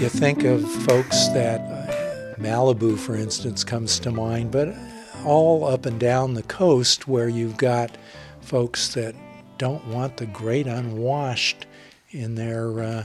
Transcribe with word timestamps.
You 0.00 0.08
think 0.08 0.42
of 0.44 0.68
folks 0.84 1.28
that 1.28 1.60
uh, 1.60 2.34
Malibu, 2.40 2.98
for 2.98 3.14
instance, 3.14 3.62
comes 3.62 4.00
to 4.00 4.10
mind, 4.10 4.50
but 4.50 4.74
all 5.24 5.64
up 5.64 5.86
and 5.86 6.00
down 6.00 6.34
the 6.34 6.42
coast 6.42 7.06
where 7.06 7.28
you've 7.28 7.56
got 7.56 7.96
folks 8.40 8.94
that 8.94 9.14
don't 9.58 9.86
want 9.86 10.16
the 10.16 10.26
great 10.26 10.66
unwashed 10.66 11.66
in 12.10 12.34
their 12.34 12.82
uh, 12.82 13.04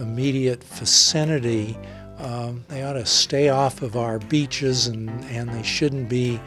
immediate 0.00 0.64
vicinity. 0.64 1.78
Um, 2.18 2.64
they 2.68 2.82
ought 2.82 2.94
to 2.94 3.06
stay 3.06 3.48
off 3.48 3.82
of 3.82 3.96
our 3.96 4.18
beaches 4.18 4.88
and, 4.88 5.08
and 5.26 5.48
they 5.50 5.62
shouldn't 5.62 6.08
be 6.08 6.40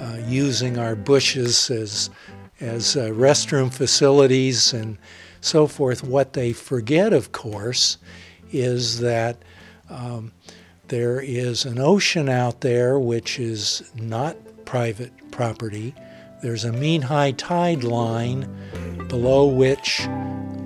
uh, 0.00 0.18
using 0.26 0.78
our 0.78 0.96
bushes 0.96 1.70
as, 1.70 2.10
as 2.60 2.96
uh, 2.96 3.06
restroom 3.08 3.72
facilities 3.72 4.72
and 4.72 4.98
so 5.40 5.66
forth. 5.66 6.02
What 6.02 6.32
they 6.32 6.52
forget, 6.52 7.12
of 7.12 7.32
course, 7.32 7.98
is 8.52 9.00
that 9.00 9.36
um, 9.90 10.32
there 10.88 11.20
is 11.20 11.64
an 11.64 11.78
ocean 11.78 12.28
out 12.28 12.60
there 12.60 12.98
which 12.98 13.38
is 13.38 13.90
not 13.94 14.36
private 14.64 15.12
property. 15.30 15.94
There's 16.42 16.64
a 16.64 16.72
mean 16.72 17.02
high 17.02 17.32
tide 17.32 17.84
line 17.84 18.48
below 19.08 19.46
which 19.46 20.06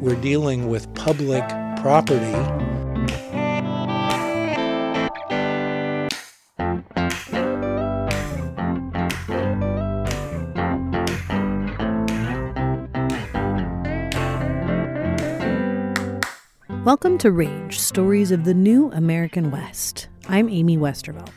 we're 0.00 0.20
dealing 0.20 0.68
with 0.68 0.92
public 0.94 1.46
property. 1.76 2.67
Welcome 16.88 17.18
to 17.18 17.32
Range 17.32 17.78
Stories 17.78 18.32
of 18.32 18.44
the 18.44 18.54
New 18.54 18.90
American 18.92 19.50
West. 19.50 20.08
I'm 20.26 20.48
Amy 20.48 20.78
Westervelt. 20.78 21.28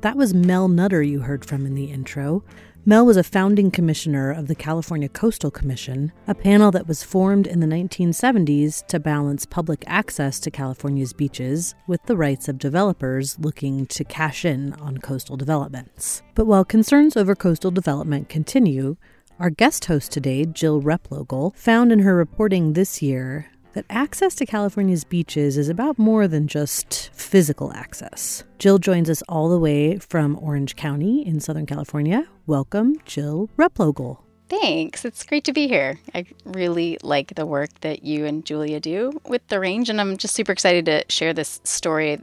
That 0.00 0.16
was 0.16 0.32
Mel 0.32 0.68
Nutter 0.68 1.02
you 1.02 1.18
heard 1.18 1.44
from 1.44 1.66
in 1.66 1.74
the 1.74 1.86
intro. 1.86 2.44
Mel 2.86 3.04
was 3.04 3.16
a 3.16 3.24
founding 3.24 3.72
commissioner 3.72 4.30
of 4.30 4.46
the 4.46 4.54
California 4.54 5.08
Coastal 5.08 5.50
Commission, 5.50 6.12
a 6.28 6.36
panel 6.36 6.70
that 6.70 6.86
was 6.86 7.02
formed 7.02 7.48
in 7.48 7.58
the 7.58 7.66
1970s 7.66 8.86
to 8.86 9.00
balance 9.00 9.44
public 9.44 9.82
access 9.88 10.38
to 10.38 10.52
California's 10.52 11.12
beaches 11.12 11.74
with 11.88 12.00
the 12.04 12.16
rights 12.16 12.48
of 12.48 12.58
developers 12.58 13.36
looking 13.40 13.86
to 13.86 14.04
cash 14.04 14.44
in 14.44 14.72
on 14.74 14.98
coastal 14.98 15.36
developments. 15.36 16.22
But 16.36 16.46
while 16.46 16.64
concerns 16.64 17.16
over 17.16 17.34
coastal 17.34 17.72
development 17.72 18.28
continue, 18.28 18.96
our 19.40 19.50
guest 19.50 19.86
host 19.86 20.12
today, 20.12 20.44
Jill 20.44 20.80
Replogle, 20.80 21.56
found 21.56 21.90
in 21.90 21.98
her 21.98 22.14
reporting 22.14 22.74
this 22.74 23.02
year 23.02 23.48
that 23.74 23.84
access 23.90 24.34
to 24.36 24.46
California's 24.46 25.04
beaches 25.04 25.56
is 25.56 25.68
about 25.68 25.98
more 25.98 26.28
than 26.28 26.46
just 26.46 27.10
physical 27.12 27.72
access. 27.72 28.44
Jill 28.58 28.78
joins 28.78 29.08
us 29.08 29.22
all 29.28 29.48
the 29.48 29.58
way 29.58 29.98
from 29.98 30.38
Orange 30.40 30.76
County 30.76 31.26
in 31.26 31.40
Southern 31.40 31.66
California. 31.66 32.26
Welcome, 32.46 32.96
Jill 33.04 33.48
Replogle. 33.58 34.18
Thanks. 34.48 35.06
It's 35.06 35.24
great 35.24 35.44
to 35.44 35.52
be 35.54 35.66
here. 35.66 35.98
I 36.14 36.26
really 36.44 36.98
like 37.02 37.34
the 37.34 37.46
work 37.46 37.70
that 37.80 38.04
you 38.04 38.26
and 38.26 38.44
Julia 38.44 38.80
do 38.80 39.18
with 39.26 39.46
the 39.48 39.58
range, 39.58 39.88
and 39.88 39.98
I'm 39.98 40.18
just 40.18 40.34
super 40.34 40.52
excited 40.52 40.84
to 40.86 41.04
share 41.08 41.32
this 41.32 41.60
story 41.64 42.20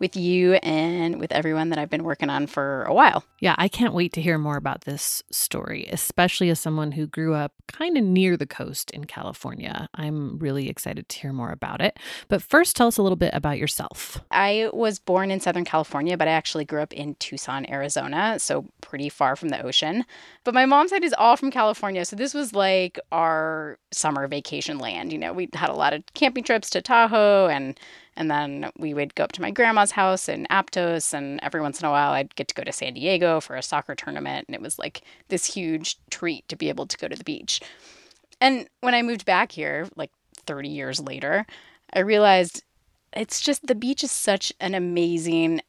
with 0.00 0.16
you 0.16 0.54
and 0.54 1.20
with 1.20 1.30
everyone 1.30 1.68
that 1.68 1.78
I've 1.78 1.90
been 1.90 2.04
working 2.04 2.30
on 2.30 2.46
for 2.46 2.84
a 2.84 2.94
while. 2.94 3.22
Yeah, 3.38 3.54
I 3.58 3.68
can't 3.68 3.94
wait 3.94 4.12
to 4.14 4.22
hear 4.22 4.38
more 4.38 4.56
about 4.56 4.82
this 4.82 5.22
story, 5.30 5.86
especially 5.92 6.50
as 6.50 6.58
someone 6.58 6.92
who 6.92 7.06
grew 7.06 7.34
up 7.34 7.52
kind 7.68 7.96
of 7.96 8.02
near 8.02 8.36
the 8.36 8.46
coast 8.46 8.90
in 8.90 9.04
California. 9.04 9.88
I'm 9.94 10.38
really 10.38 10.68
excited 10.68 11.08
to 11.08 11.18
hear 11.18 11.32
more 11.32 11.52
about 11.52 11.80
it. 11.80 11.98
But 12.28 12.42
first, 12.42 12.76
tell 12.76 12.88
us 12.88 12.96
a 12.96 13.02
little 13.02 13.16
bit 13.16 13.32
about 13.34 13.58
yourself. 13.58 14.20
I 14.30 14.70
was 14.72 14.98
born 14.98 15.30
in 15.30 15.40
Southern 15.40 15.64
California, 15.64 16.16
but 16.16 16.28
I 16.28 16.32
actually 16.32 16.64
grew 16.64 16.80
up 16.80 16.92
in 16.92 17.14
Tucson, 17.16 17.70
Arizona, 17.70 18.38
so 18.38 18.66
pretty 18.80 19.10
far 19.10 19.36
from 19.36 19.50
the 19.50 19.62
ocean. 19.62 20.04
But 20.44 20.54
my 20.54 20.66
mom's 20.66 20.90
side 20.90 21.04
is 21.04 21.14
all 21.16 21.36
from 21.36 21.50
California, 21.50 22.04
so 22.04 22.16
this 22.16 22.32
was 22.32 22.54
like 22.54 22.98
our 23.12 23.78
summer 23.92 24.26
vacation 24.26 24.78
land. 24.78 25.12
You 25.12 25.18
know, 25.18 25.32
we 25.32 25.48
had 25.52 25.68
a 25.68 25.74
lot 25.74 25.92
of 25.92 26.02
camping 26.14 26.44
trips 26.44 26.70
to 26.70 26.80
Tahoe 26.80 27.48
and 27.48 27.78
and 28.20 28.30
then 28.30 28.70
we 28.76 28.92
would 28.92 29.14
go 29.14 29.24
up 29.24 29.32
to 29.32 29.40
my 29.40 29.50
grandma's 29.50 29.92
house 29.92 30.28
in 30.28 30.46
Aptos, 30.50 31.14
and 31.14 31.40
every 31.42 31.62
once 31.62 31.80
in 31.80 31.86
a 31.86 31.90
while 31.90 32.12
I'd 32.12 32.36
get 32.36 32.48
to 32.48 32.54
go 32.54 32.62
to 32.62 32.70
San 32.70 32.92
Diego 32.92 33.40
for 33.40 33.56
a 33.56 33.62
soccer 33.62 33.94
tournament. 33.94 34.44
And 34.46 34.54
it 34.54 34.60
was 34.60 34.78
like 34.78 35.00
this 35.28 35.46
huge 35.46 35.96
treat 36.10 36.46
to 36.48 36.54
be 36.54 36.68
able 36.68 36.86
to 36.86 36.98
go 36.98 37.08
to 37.08 37.16
the 37.16 37.24
beach. 37.24 37.62
And 38.38 38.68
when 38.82 38.94
I 38.94 39.00
moved 39.00 39.24
back 39.24 39.52
here, 39.52 39.88
like 39.96 40.10
30 40.44 40.68
years 40.68 41.00
later, 41.00 41.46
I 41.94 42.00
realized 42.00 42.62
it's 43.14 43.40
just 43.40 43.66
the 43.66 43.74
beach 43.74 44.04
is 44.04 44.10
such 44.10 44.52
an 44.60 44.74
amazing 44.74 45.62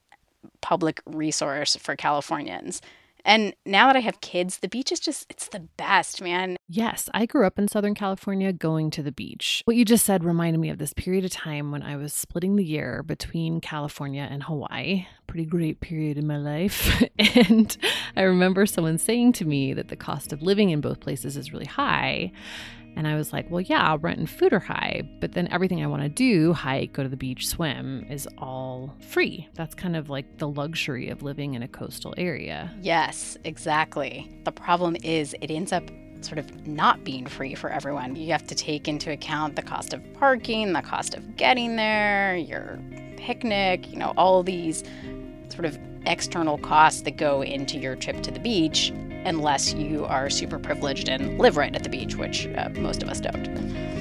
public 0.59 1.01
resource 1.06 1.78
for 1.78 1.95
Californians. 1.95 2.81
And 3.26 3.54
now 3.66 3.88
that 3.88 3.96
I 3.96 4.00
have 4.00 4.22
kids, 4.22 4.59
the 4.59 4.68
beach 4.68 4.92
is 4.92 5.00
just, 5.00 5.26
it's 5.30 5.48
the 5.50 5.68
best, 5.78 6.22
man. 6.22 6.58
Yes, 6.68 7.09
I 7.14 7.26
grew 7.26 7.46
up 7.46 7.59
in 7.59 7.68
Southern 7.68 7.96
California 7.96 8.54
going 8.54 8.90
to 8.92 9.04
the 9.04 9.12
beach. 9.12 9.62
What 9.66 9.76
you 9.76 9.86
just 9.86 10.06
said 10.06 10.24
reminded 10.24 10.59
me 10.59 10.70
of 10.70 10.78
this 10.78 10.94
period 10.94 11.26
of 11.26 11.31
time 11.31 11.72
when 11.72 11.84
I 11.84 11.96
was 11.96 12.14
splitting 12.14 12.56
the 12.56 12.66
year 12.66 13.04
between 13.04 13.62
California 13.62 14.28
and 14.30 14.44
Hawaii. 14.44 15.06
Pretty 15.28 15.46
great 15.46 15.80
period 15.81 16.18
in 16.18 16.28
my 16.28 16.38
life. 16.38 17.04
and 17.20 17.78
I 18.16 18.24
remember 18.24 18.66
someone 18.66 18.98
saying 18.98 19.34
to 19.34 19.46
me 19.46 19.74
that 19.74 19.90
the 19.90 19.96
cost 19.96 20.34
of 20.34 20.42
living 20.42 20.70
in 20.70 20.81
both 20.81 21.00
places 21.00 21.38
is 21.38 21.54
really 21.54 21.66
high. 21.66 22.31
And 22.96 23.07
I 23.07 23.16
was 23.16 23.31
like, 23.34 23.50
well, 23.50 23.62
yeah, 23.62 23.97
rent 24.00 24.19
and 24.19 24.29
food 24.29 24.53
are 24.53 24.59
high, 24.59 25.03
but 25.19 25.31
then 25.34 25.47
everything 25.52 25.84
I 25.84 25.88
want 25.88 26.03
to 26.03 26.09
do, 26.09 26.53
hike, 26.53 26.94
go 26.94 27.03
to 27.03 27.09
the 27.09 27.18
beach, 27.18 27.47
swim, 27.47 28.06
is 28.09 28.28
all 28.38 28.96
free. 29.00 29.47
That's 29.56 29.74
kind 29.74 29.96
of 29.96 30.09
like 30.09 30.38
the 30.38 30.47
luxury 30.47 31.09
of 31.09 31.24
living 31.24 31.53
in 31.53 31.63
a 31.63 31.68
coastal 31.68 32.13
area. 32.18 32.72
Yes, 32.81 33.38
exactly. 33.44 34.30
The 34.44 34.51
problem 34.51 34.97
is 35.03 35.35
it 35.41 35.50
ends 35.50 35.72
up 35.72 35.90
sort 36.22 36.38
of 36.38 36.68
not 36.68 37.03
being 37.03 37.25
free 37.25 37.56
for 37.56 37.69
everyone. 37.69 38.16
You 38.16 38.31
have 38.31 38.46
to 38.47 38.56
take 38.56 38.88
into 38.88 39.12
account 39.12 39.56
the 39.56 39.63
cost 39.63 39.94
of 39.94 40.01
parking, 40.13 40.74
the 40.74 40.81
cost 40.81 41.16
of 41.16 41.35
getting 41.35 41.75
there, 41.75 42.35
your 42.35 42.80
picnic, 43.18 43.90
you 43.90 43.97
know, 43.97 44.13
all 44.18 44.44
these 44.44 44.84
sort 45.51 45.66
of 45.66 45.78
external 46.06 46.57
costs 46.57 47.01
that 47.01 47.17
go 47.17 47.44
into 47.44 47.78
your 47.78 47.95
trip 47.95 48.22
to 48.23 48.31
the 48.31 48.39
beach 48.39 48.91
unless 49.25 49.73
you 49.73 50.06
are 50.06 50.29
super 50.29 50.57
privileged 50.57 51.07
and 51.09 51.38
live 51.38 51.57
right 51.57 51.75
at 51.75 51.84
the 51.84 51.89
beach, 51.89 52.16
which 52.16 52.47
uh, 52.57 52.69
most 52.69 53.03
of 53.03 53.09
us 53.09 53.19
don't. 53.19 54.00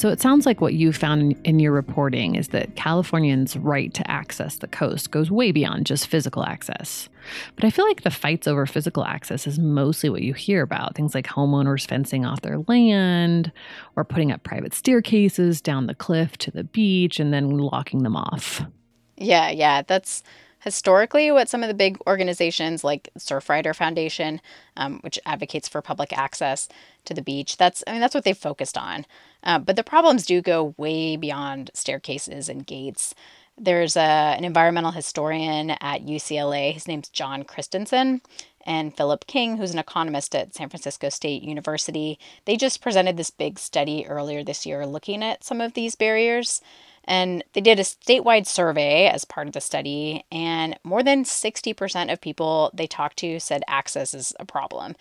So 0.00 0.08
it 0.08 0.18
sounds 0.18 0.46
like 0.46 0.62
what 0.62 0.72
you 0.72 0.94
found 0.94 1.38
in 1.44 1.58
your 1.60 1.72
reporting 1.72 2.34
is 2.34 2.48
that 2.48 2.74
Californians' 2.74 3.54
right 3.54 3.92
to 3.92 4.10
access 4.10 4.56
the 4.56 4.66
coast 4.66 5.10
goes 5.10 5.30
way 5.30 5.52
beyond 5.52 5.84
just 5.84 6.06
physical 6.06 6.42
access. 6.42 7.10
But 7.54 7.66
I 7.66 7.70
feel 7.70 7.86
like 7.86 8.00
the 8.00 8.10
fights 8.10 8.46
over 8.46 8.64
physical 8.64 9.04
access 9.04 9.46
is 9.46 9.58
mostly 9.58 10.08
what 10.08 10.22
you 10.22 10.32
hear 10.32 10.62
about 10.62 10.94
things 10.94 11.14
like 11.14 11.26
homeowners 11.26 11.86
fencing 11.86 12.24
off 12.24 12.40
their 12.40 12.60
land 12.60 13.52
or 13.94 14.06
putting 14.06 14.32
up 14.32 14.42
private 14.42 14.72
staircases 14.72 15.60
down 15.60 15.86
the 15.86 15.94
cliff 15.94 16.38
to 16.38 16.50
the 16.50 16.64
beach 16.64 17.20
and 17.20 17.30
then 17.34 17.50
locking 17.50 18.02
them 18.02 18.16
off. 18.16 18.62
Yeah, 19.18 19.50
yeah, 19.50 19.82
that's 19.82 20.22
historically 20.60 21.30
what 21.30 21.48
some 21.48 21.62
of 21.62 21.68
the 21.68 21.74
big 21.74 21.98
organizations 22.06 22.84
like 22.84 23.10
Surfrider 23.18 23.74
Foundation, 23.74 24.40
um, 24.76 25.00
which 25.00 25.18
advocates 25.26 25.68
for 25.68 25.82
public 25.82 26.16
access 26.16 26.68
to 27.04 27.14
the 27.14 27.22
beach, 27.22 27.56
that's 27.56 27.82
I 27.86 27.92
mean 27.92 28.00
that's 28.00 28.14
what 28.14 28.24
they 28.24 28.34
focused 28.34 28.76
on. 28.78 29.06
Uh, 29.42 29.58
but 29.58 29.76
the 29.76 29.84
problems 29.84 30.26
do 30.26 30.42
go 30.42 30.74
way 30.76 31.16
beyond 31.16 31.70
staircases 31.74 32.48
and 32.48 32.66
gates. 32.66 33.14
there's 33.60 33.96
a, 33.96 34.00
an 34.00 34.44
environmental 34.44 34.90
historian 34.92 35.70
at 35.70 36.04
UCLA. 36.06 36.72
His 36.72 36.88
name's 36.88 37.08
John 37.10 37.42
Christensen 37.44 38.22
and 38.66 38.96
Philip 38.96 39.26
King, 39.26 39.56
who's 39.56 39.72
an 39.72 39.78
economist 39.78 40.34
at 40.34 40.54
San 40.54 40.68
Francisco 40.68 41.08
State 41.10 41.42
University. 41.42 42.18
They 42.46 42.56
just 42.56 42.80
presented 42.82 43.16
this 43.16 43.30
big 43.30 43.58
study 43.58 44.06
earlier 44.06 44.42
this 44.42 44.64
year 44.66 44.86
looking 44.86 45.22
at 45.22 45.44
some 45.44 45.60
of 45.60 45.74
these 45.74 45.94
barriers. 45.94 46.60
And 47.04 47.42
they 47.54 47.60
did 47.60 47.80
a 47.80 47.82
statewide 47.82 48.46
survey 48.46 49.08
as 49.08 49.24
part 49.24 49.46
of 49.46 49.54
the 49.54 49.60
study, 49.60 50.24
and 50.30 50.78
more 50.84 51.02
than 51.02 51.24
60% 51.24 52.12
of 52.12 52.20
people 52.20 52.70
they 52.74 52.86
talked 52.86 53.16
to 53.18 53.40
said 53.40 53.62
access 53.66 54.14
is 54.14 54.34
a 54.38 54.44
problem. 54.44 54.94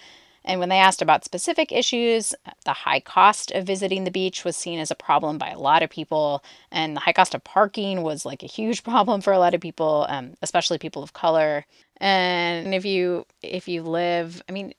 And 0.46 0.60
when 0.60 0.70
they 0.70 0.80
asked 0.80 1.02
about 1.02 1.26
specific 1.26 1.72
issues, 1.72 2.34
the 2.66 2.74
high 2.74 3.02
cost 3.02 3.52
of 3.52 3.66
visiting 3.68 4.04
the 4.04 4.12
beach 4.12 4.46
was 4.46 4.56
seen 4.56 4.80
as 4.80 4.90
a 4.90 4.96
problem 4.96 5.38
by 5.38 5.50
a 5.50 5.60
lot 5.60 5.84
of 5.84 5.90
people. 5.90 6.44
And 6.72 6.96
the 6.96 7.02
high 7.02 7.14
cost 7.14 7.36
of 7.36 7.44
parking 7.44 8.02
was 8.02 8.26
like 8.26 8.42
a 8.42 8.48
huge 8.48 8.84
problem 8.86 9.22
for 9.22 9.34
a 9.34 9.40
lot 9.40 9.54
of 9.54 9.62
people, 9.62 10.06
um, 10.10 10.34
especially 10.42 10.78
people 10.78 11.04
of 11.04 11.14
color. 11.14 11.66
And 12.02 12.74
if 12.74 12.86
you 12.86 13.26
if 13.42 13.68
you 13.68 13.84
live, 13.84 14.42
I 14.48 14.54
mean, 14.54 14.74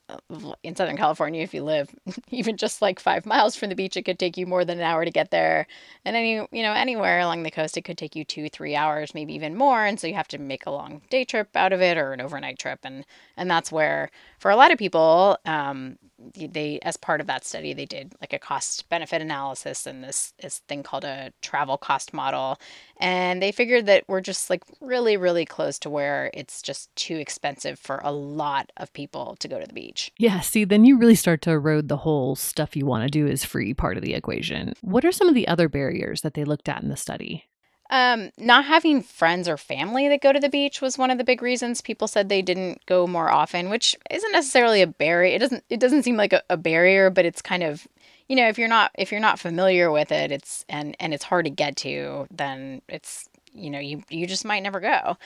in 0.63 0.75
Southern 0.75 0.97
California, 0.97 1.41
if 1.43 1.53
you 1.53 1.63
live 1.63 1.93
even 2.29 2.57
just 2.57 2.81
like 2.81 2.99
five 2.99 3.25
miles 3.27 3.55
from 3.55 3.69
the 3.69 3.75
beach, 3.75 3.95
it 3.95 4.03
could 4.03 4.17
take 4.17 4.37
you 4.37 4.47
more 4.47 4.65
than 4.65 4.79
an 4.79 4.83
hour 4.83 5.05
to 5.05 5.11
get 5.11 5.29
there. 5.29 5.67
And 6.03 6.15
any 6.15 6.33
you 6.35 6.63
know 6.63 6.73
anywhere 6.73 7.19
along 7.19 7.43
the 7.43 7.51
coast, 7.51 7.77
it 7.77 7.83
could 7.83 7.97
take 7.97 8.15
you 8.15 8.25
two 8.25 8.49
three 8.49 8.75
hours, 8.75 9.13
maybe 9.13 9.33
even 9.35 9.55
more. 9.55 9.85
And 9.85 9.99
so 9.99 10.07
you 10.07 10.15
have 10.15 10.27
to 10.29 10.39
make 10.39 10.65
a 10.65 10.71
long 10.71 11.01
day 11.11 11.23
trip 11.23 11.55
out 11.55 11.73
of 11.73 11.81
it 11.81 11.97
or 11.97 12.11
an 12.13 12.21
overnight 12.21 12.57
trip. 12.57 12.79
And 12.83 13.05
and 13.37 13.49
that's 13.51 13.71
where 13.71 14.09
for 14.39 14.49
a 14.49 14.55
lot 14.55 14.71
of 14.71 14.79
people, 14.79 15.37
um, 15.45 15.97
they 16.35 16.79
as 16.83 16.97
part 16.97 17.21
of 17.21 17.27
that 17.27 17.45
study 17.45 17.73
they 17.73 17.85
did 17.85 18.13
like 18.21 18.33
a 18.33 18.39
cost 18.39 18.87
benefit 18.89 19.21
analysis 19.21 19.85
and 19.85 20.03
this 20.03 20.33
this 20.41 20.59
thing 20.67 20.83
called 20.83 21.03
a 21.03 21.31
travel 21.41 21.77
cost 21.77 22.13
model. 22.13 22.57
And 22.97 23.41
they 23.41 23.51
figured 23.51 23.87
that 23.87 24.03
we're 24.07 24.21
just 24.21 24.49
like 24.49 24.63
really 24.79 25.17
really 25.17 25.45
close 25.45 25.79
to 25.79 25.89
where 25.89 26.29
it's 26.33 26.61
just 26.61 26.95
too 26.95 27.15
expensive 27.15 27.79
for 27.79 27.99
a 28.03 28.11
lot 28.11 28.71
of 28.77 28.93
people 28.93 29.35
to 29.39 29.47
go 29.47 29.59
to 29.59 29.67
the 29.67 29.73
beach. 29.73 30.11
Yeah 30.17 30.41
see 30.41 30.65
then 30.65 30.85
you 30.85 30.97
really 30.97 31.15
start 31.15 31.41
to 31.43 31.51
erode 31.51 31.87
the 31.87 31.97
whole 31.97 32.35
stuff 32.35 32.75
you 32.75 32.85
want 32.85 33.03
to 33.03 33.09
do 33.09 33.27
is 33.27 33.43
free 33.45 33.73
part 33.73 33.97
of 33.97 34.03
the 34.03 34.13
equation. 34.13 34.73
What 34.81 35.05
are 35.05 35.11
some 35.11 35.27
of 35.29 35.35
the 35.35 35.47
other 35.47 35.69
barriers 35.69 36.21
that 36.21 36.33
they 36.33 36.43
looked 36.43 36.69
at 36.69 36.81
in 36.81 36.89
the 36.89 36.97
study 36.97 37.45
um, 37.91 38.31
not 38.37 38.65
having 38.65 39.03
friends 39.03 39.49
or 39.49 39.57
family 39.57 40.07
that 40.07 40.21
go 40.21 40.31
to 40.31 40.39
the 40.39 40.49
beach 40.49 40.81
was 40.81 40.97
one 40.97 41.11
of 41.11 41.17
the 41.17 41.25
big 41.25 41.41
reasons 41.41 41.81
people 41.81 42.07
said 42.07 42.29
they 42.29 42.41
didn't 42.41 42.85
go 42.85 43.05
more 43.05 43.29
often, 43.29 43.69
which 43.69 43.95
isn't 44.09 44.31
necessarily 44.31 44.81
a 44.81 44.87
barrier. 44.87 45.35
It 45.35 45.39
doesn't 45.39 45.63
it 45.69 45.79
doesn't 45.81 46.03
seem 46.03 46.15
like 46.15 46.31
a, 46.31 46.41
a 46.49 46.55
barrier, 46.55 47.09
but 47.09 47.25
it's 47.25 47.41
kind 47.41 47.63
of 47.63 47.85
you 48.29 48.37
know 48.37 48.47
if 48.47 48.57
you're 48.57 48.69
not 48.69 48.91
if 48.97 49.11
you're 49.11 49.19
not 49.19 49.39
familiar 49.39 49.91
with 49.91 50.11
it, 50.11 50.31
it's 50.31 50.65
and 50.69 50.95
and 51.01 51.13
it's 51.13 51.25
hard 51.25 51.45
to 51.45 51.51
get 51.51 51.75
to, 51.77 52.27
then 52.31 52.81
it's 52.87 53.27
you 53.53 53.69
know 53.69 53.79
you 53.79 54.03
you 54.09 54.25
just 54.25 54.45
might 54.45 54.63
never 54.63 54.79
go. 54.79 55.17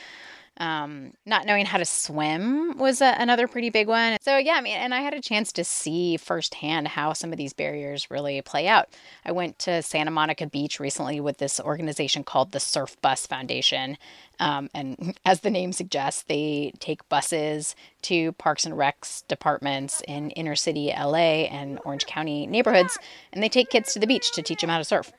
Um, 0.57 1.13
not 1.25 1.45
knowing 1.45 1.65
how 1.65 1.77
to 1.77 1.85
swim 1.85 2.77
was 2.77 3.01
a, 3.01 3.13
another 3.17 3.45
pretty 3.47 3.69
big 3.69 3.87
one. 3.87 4.17
So, 4.21 4.37
yeah, 4.37 4.53
I 4.53 4.61
mean, 4.61 4.77
and 4.77 4.93
I 4.93 5.01
had 5.01 5.13
a 5.13 5.21
chance 5.21 5.51
to 5.53 5.65
see 5.65 6.15
firsthand 6.15 6.87
how 6.87 7.11
some 7.11 7.33
of 7.33 7.37
these 7.37 7.51
barriers 7.51 8.09
really 8.09 8.41
play 8.41 8.67
out. 8.67 8.87
I 9.25 9.33
went 9.33 9.59
to 9.59 9.81
Santa 9.81 10.11
Monica 10.11 10.47
Beach 10.47 10.79
recently 10.79 11.19
with 11.19 11.39
this 11.39 11.59
organization 11.59 12.23
called 12.23 12.53
the 12.53 12.61
Surf 12.61 12.95
Bus 13.01 13.27
Foundation. 13.27 13.97
Um, 14.39 14.69
and 14.73 15.17
as 15.25 15.41
the 15.41 15.49
name 15.49 15.73
suggests, 15.73 16.23
they 16.23 16.71
take 16.79 17.07
buses 17.09 17.75
to 18.03 18.31
parks 18.33 18.65
and 18.65 18.75
recs 18.75 19.27
departments 19.27 20.01
in 20.07 20.29
inner 20.31 20.55
city 20.55 20.93
LA 20.97 21.47
and 21.49 21.79
Orange 21.83 22.05
County 22.05 22.47
neighborhoods, 22.47 22.97
and 23.33 23.43
they 23.43 23.49
take 23.49 23.69
kids 23.69 23.91
to 23.93 23.99
the 23.99 24.07
beach 24.07 24.31
to 24.33 24.41
teach 24.41 24.61
them 24.61 24.69
how 24.69 24.77
to 24.77 24.85
surf. 24.85 25.11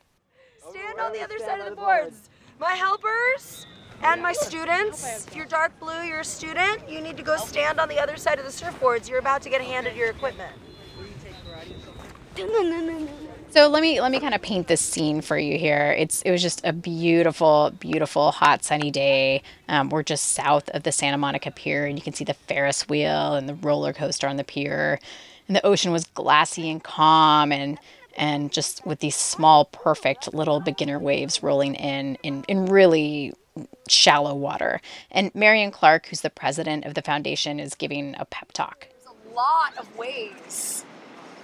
Stand 0.71 0.99
on 0.99 1.13
the 1.13 1.21
other 1.21 1.39
side 1.39 1.61
of 1.61 1.67
the 1.67 1.77
boards. 1.77 2.31
My 2.59 2.73
helpers 2.73 3.67
and 4.03 4.23
my 4.23 4.33
students, 4.33 5.27
if 5.27 5.35
you're 5.35 5.47
dark 5.47 5.79
blue, 5.81 6.03
you're 6.03 6.21
a 6.21 6.25
student, 6.25 6.89
you 6.89 7.01
need 7.01 7.17
to 7.17 7.23
go 7.23 7.37
stand 7.37 7.81
on 7.81 7.89
the 7.89 7.99
other 7.99 8.17
side 8.17 8.39
of 8.39 8.45
the 8.45 8.51
surfboards. 8.51 9.09
You're 9.09 9.19
about 9.19 9.43
to 9.43 9.51
get 9.51 9.61
handed 9.61 9.97
your 9.97 10.11
equipment. 10.11 10.53
So 13.51 13.69
let 13.69 13.81
me 13.81 14.03
let 14.03 14.11
me 14.11 14.21
kind 14.21 14.35
of 14.35 14.43
paint 14.43 14.67
this 14.67 14.83
scene 14.83 15.23
for 15.23 15.39
you 15.39 15.57
here. 15.57 15.95
It's 15.97 16.21
it 16.23 16.31
was 16.31 16.43
just 16.43 16.61
a 16.67 16.75
beautiful, 16.75 17.73
beautiful, 17.81 18.31
hot, 18.31 18.63
sunny 18.63 18.91
day. 18.91 19.41
Um, 19.69 19.89
we're 19.89 20.03
just 20.03 20.33
south 20.33 20.69
of 20.71 20.83
the 20.83 20.93
Santa 20.93 21.17
Monica 21.17 21.51
Pier, 21.51 21.87
and 21.87 21.97
you 21.99 22.03
can 22.03 22.13
see 22.13 22.25
the 22.25 22.35
Ferris 22.35 22.87
wheel 22.87 23.35
and 23.35 23.49
the 23.49 23.55
roller 23.55 23.95
coaster 23.95 24.29
on 24.29 24.37
the 24.37 24.45
pier. 24.45 24.99
And 25.49 25.57
the 25.57 25.65
ocean 25.65 25.91
was 25.91 26.05
glassy 26.05 26.69
and 26.69 26.85
calm, 26.85 27.51
and 27.51 27.79
and 28.15 28.53
just 28.53 28.85
with 28.85 28.99
these 28.99 29.17
small, 29.17 29.65
perfect 29.67 30.35
little 30.35 30.61
beginner 30.61 30.99
waves 30.99 31.43
rolling 31.43 31.77
in 31.77 32.19
in 32.23 32.45
in 32.49 32.67
really 32.67 33.33
shallow 33.89 34.35
water. 34.35 34.81
And 35.11 35.35
Marion 35.35 35.71
Clark, 35.71 36.07
who's 36.07 36.21
the 36.21 36.31
president 36.31 36.85
of 36.85 36.95
the 36.95 37.03
foundation, 37.03 37.61
is 37.61 37.75
giving 37.75 38.15
a 38.19 38.25
pep 38.25 38.53
talk. 38.53 38.89
There's 38.91 39.17
a 39.33 39.35
lot 39.35 39.77
of 39.79 39.97
ways 39.97 40.85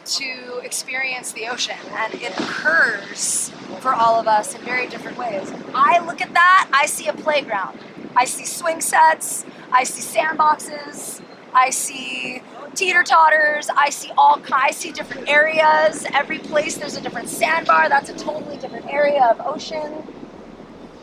to 0.04 0.58
experience 0.64 1.32
the 1.32 1.46
ocean, 1.46 1.76
and 1.92 2.14
it 2.14 2.38
occurs 2.38 3.50
for 3.80 3.94
all 3.94 4.18
of 4.18 4.26
us 4.26 4.54
in 4.54 4.60
very 4.62 4.88
different 4.88 5.16
ways. 5.16 5.52
I 5.74 6.04
look 6.04 6.20
at 6.20 6.34
that, 6.34 6.68
I 6.72 6.86
see 6.86 7.08
a 7.08 7.12
playground. 7.12 7.78
I 8.16 8.24
see 8.24 8.44
swing 8.44 8.80
sets, 8.80 9.46
I 9.70 9.84
see 9.84 10.18
sandboxes, 10.18 11.22
I 11.54 11.70
see 11.70 12.42
teeter 12.74 13.02
totters. 13.02 13.68
I 13.68 13.90
see 13.90 14.10
all 14.16 14.40
I 14.52 14.70
see 14.70 14.92
different 14.92 15.28
areas. 15.28 16.06
Every 16.14 16.38
place 16.38 16.76
there's 16.76 16.96
a 16.96 17.00
different 17.00 17.28
sandbar. 17.28 17.88
That's 17.88 18.10
a 18.10 18.16
totally 18.16 18.56
different 18.56 18.86
area 18.92 19.24
of 19.24 19.40
ocean. 19.46 19.92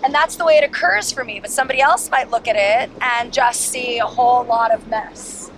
And 0.04 0.14
that's 0.14 0.36
the 0.38 0.46
way 0.46 0.56
it 0.56 0.64
occurs 0.64 1.12
for 1.12 1.24
me. 1.24 1.40
But 1.40 1.52
somebody 1.52 1.82
else 1.82 2.10
might 2.10 2.30
look 2.30 2.48
at 2.48 2.56
it 2.56 2.92
and 3.02 3.34
just 3.34 3.62
see 3.62 4.00
a 4.00 4.06
whole 4.06 4.44
lot 4.44 4.72
of 4.72 4.88
mess. 4.88 5.52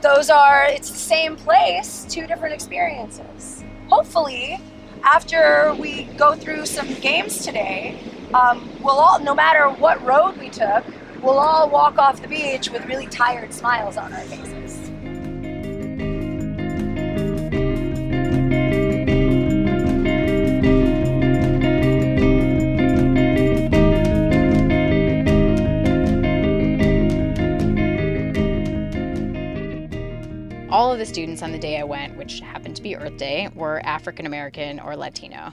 Those 0.00 0.30
are, 0.30 0.66
it's 0.66 0.90
the 0.90 0.98
same 0.98 1.36
place, 1.36 2.06
two 2.08 2.26
different 2.26 2.54
experiences. 2.54 3.64
Hopefully, 3.88 4.60
after 5.02 5.74
we 5.78 6.04
go 6.16 6.34
through 6.34 6.66
some 6.66 6.92
games 6.94 7.44
today, 7.44 7.98
um, 8.34 8.68
we'll 8.82 8.98
all, 8.98 9.20
no 9.20 9.34
matter 9.34 9.68
what 9.68 10.02
road 10.04 10.36
we 10.38 10.50
took, 10.50 10.84
we'll 11.22 11.38
all 11.38 11.70
walk 11.70 11.98
off 11.98 12.20
the 12.20 12.28
beach 12.28 12.70
with 12.70 12.84
really 12.86 13.06
tired 13.06 13.52
smiles 13.52 13.96
on 13.96 14.12
our 14.12 14.20
faces. 14.20 14.63
The 31.04 31.10
students 31.10 31.42
on 31.42 31.52
the 31.52 31.58
day 31.58 31.78
I 31.78 31.84
went, 31.84 32.16
which 32.16 32.40
happened 32.40 32.76
to 32.76 32.82
be 32.82 32.96
Earth 32.96 33.18
Day, 33.18 33.50
were 33.54 33.84
African 33.84 34.24
American 34.24 34.80
or 34.80 34.96
Latino. 34.96 35.52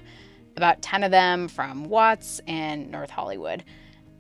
About 0.56 0.82
10 0.82 1.04
of 1.04 1.12
them 1.12 1.50
from 1.50 1.90
Watts 1.90 2.40
and 2.48 2.90
North 2.90 3.10
Hollywood. 3.10 3.66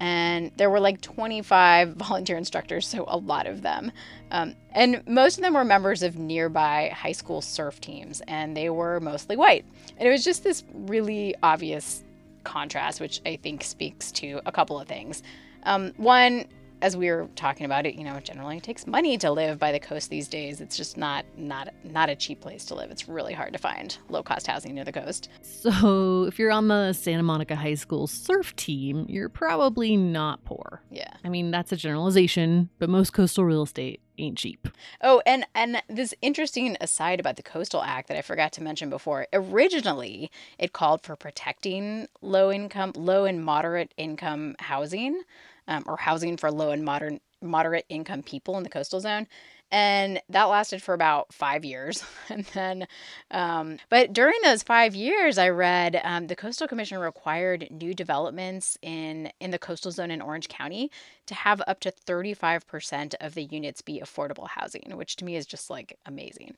And 0.01 0.51
there 0.57 0.69
were 0.69 0.81
like 0.81 0.99
25 0.99 1.93
volunteer 1.95 2.35
instructors, 2.35 2.85
so 2.85 3.05
a 3.07 3.15
lot 3.15 3.47
of 3.47 3.61
them. 3.61 3.93
Um, 4.31 4.57
and 4.73 5.07
most 5.07 5.37
of 5.37 5.43
them 5.43 5.53
were 5.53 5.63
members 5.63 6.03
of 6.03 6.17
nearby 6.17 6.91
high 6.93 7.13
school 7.13 7.41
surf 7.41 7.79
teams, 7.79 8.21
and 8.27 8.57
they 8.57 8.69
were 8.69 8.99
mostly 8.99 9.37
white. 9.37 9.63
And 9.97 10.05
it 10.05 10.11
was 10.11 10.25
just 10.25 10.43
this 10.43 10.65
really 10.73 11.33
obvious 11.41 12.03
contrast, 12.43 12.99
which 12.99 13.21
I 13.25 13.37
think 13.37 13.63
speaks 13.63 14.11
to 14.13 14.41
a 14.45 14.51
couple 14.51 14.77
of 14.77 14.89
things. 14.89 15.23
Um, 15.63 15.93
one, 15.95 16.47
as 16.81 16.97
we 16.97 17.09
were 17.11 17.27
talking 17.35 17.65
about 17.65 17.85
it, 17.85 17.95
you 17.95 18.03
know, 18.03 18.15
it 18.15 18.25
generally 18.25 18.59
takes 18.59 18.87
money 18.87 19.17
to 19.19 19.31
live 19.31 19.59
by 19.59 19.71
the 19.71 19.79
coast 19.79 20.09
these 20.09 20.27
days. 20.27 20.61
It's 20.61 20.75
just 20.75 20.97
not 20.97 21.25
not 21.37 21.73
not 21.83 22.09
a 22.09 22.15
cheap 22.15 22.41
place 22.41 22.65
to 22.65 22.75
live. 22.75 22.91
It's 22.91 23.07
really 23.07 23.33
hard 23.33 23.53
to 23.53 23.59
find 23.59 23.97
low 24.09 24.23
cost 24.23 24.47
housing 24.47 24.75
near 24.75 24.83
the 24.83 24.91
coast. 24.91 25.29
So, 25.41 26.23
if 26.23 26.39
you're 26.39 26.51
on 26.51 26.67
the 26.67 26.93
Santa 26.93 27.23
Monica 27.23 27.55
High 27.55 27.75
School 27.75 28.07
surf 28.07 28.55
team, 28.55 29.05
you're 29.07 29.29
probably 29.29 29.95
not 29.95 30.43
poor. 30.43 30.81
Yeah. 30.89 31.11
I 31.23 31.29
mean, 31.29 31.51
that's 31.51 31.71
a 31.71 31.77
generalization, 31.77 32.69
but 32.79 32.89
most 32.89 33.13
coastal 33.13 33.45
real 33.45 33.63
estate 33.63 34.01
ain't 34.17 34.37
cheap. 34.37 34.67
Oh, 35.01 35.21
and 35.25 35.45
and 35.53 35.81
this 35.87 36.13
interesting 36.21 36.77
aside 36.79 37.19
about 37.19 37.35
the 37.35 37.43
Coastal 37.43 37.83
Act 37.83 38.07
that 38.07 38.17
I 38.17 38.21
forgot 38.21 38.51
to 38.53 38.63
mention 38.63 38.89
before. 38.89 39.27
Originally, 39.33 40.31
it 40.57 40.73
called 40.73 41.01
for 41.01 41.15
protecting 41.15 42.07
low 42.21 42.51
income, 42.51 42.93
low 42.95 43.25
and 43.25 43.43
moderate 43.43 43.93
income 43.97 44.55
housing 44.59 45.23
um, 45.67 45.83
or 45.87 45.97
housing 45.97 46.37
for 46.37 46.51
low 46.51 46.71
and 46.71 46.83
modern 46.83 47.19
moderate 47.41 47.85
income 47.89 48.21
people 48.21 48.57
in 48.57 48.63
the 48.63 48.69
coastal 48.69 48.99
zone 48.99 49.27
and 49.71 50.21
that 50.29 50.43
lasted 50.43 50.83
for 50.83 50.93
about 50.93 51.33
five 51.33 51.63
years. 51.65 52.03
And 52.29 52.45
then 52.53 52.87
um, 53.31 53.77
but 53.89 54.13
during 54.13 54.35
those 54.43 54.63
five 54.63 54.95
years 54.95 55.37
i 55.37 55.49
read 55.49 55.99
um, 56.05 56.27
the 56.27 56.35
coastal 56.35 56.67
commission 56.67 56.97
required 56.97 57.67
new 57.69 57.93
developments 57.93 58.77
in 58.81 59.29
in 59.41 59.51
the 59.51 59.59
coastal 59.59 59.91
zone 59.91 60.11
in 60.11 60.21
orange 60.21 60.47
county 60.47 60.89
to 61.25 61.35
have 61.35 61.61
up 61.67 61.81
to 61.81 61.91
35% 61.91 63.15
of 63.19 63.33
the 63.33 63.43
units 63.43 63.81
be 63.81 63.99
affordable 63.99 64.47
housing 64.47 64.83
which 64.95 65.17
to 65.17 65.25
me 65.25 65.35
is 65.35 65.45
just 65.45 65.69
like 65.69 65.97
amazing 66.05 66.55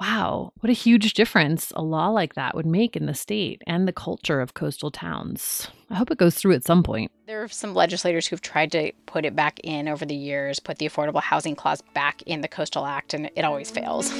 Wow, 0.00 0.52
what 0.60 0.70
a 0.70 0.72
huge 0.72 1.12
difference 1.12 1.72
a 1.76 1.82
law 1.82 2.08
like 2.08 2.32
that 2.32 2.54
would 2.54 2.64
make 2.64 2.96
in 2.96 3.04
the 3.04 3.12
state 3.12 3.60
and 3.66 3.86
the 3.86 3.92
culture 3.92 4.40
of 4.40 4.54
coastal 4.54 4.90
towns. 4.90 5.68
I 5.90 5.96
hope 5.96 6.10
it 6.10 6.16
goes 6.16 6.36
through 6.36 6.54
at 6.54 6.64
some 6.64 6.82
point. 6.82 7.12
There 7.26 7.42
are 7.42 7.48
some 7.48 7.74
legislators 7.74 8.26
who've 8.26 8.40
tried 8.40 8.72
to 8.72 8.92
put 9.04 9.26
it 9.26 9.36
back 9.36 9.60
in 9.62 9.88
over 9.88 10.06
the 10.06 10.16
years, 10.16 10.58
put 10.58 10.78
the 10.78 10.88
Affordable 10.88 11.20
Housing 11.20 11.54
Clause 11.54 11.82
back 11.92 12.22
in 12.22 12.40
the 12.40 12.48
Coastal 12.48 12.86
Act, 12.86 13.12
and 13.12 13.30
it 13.36 13.44
always 13.44 13.70
fails. 13.70 14.10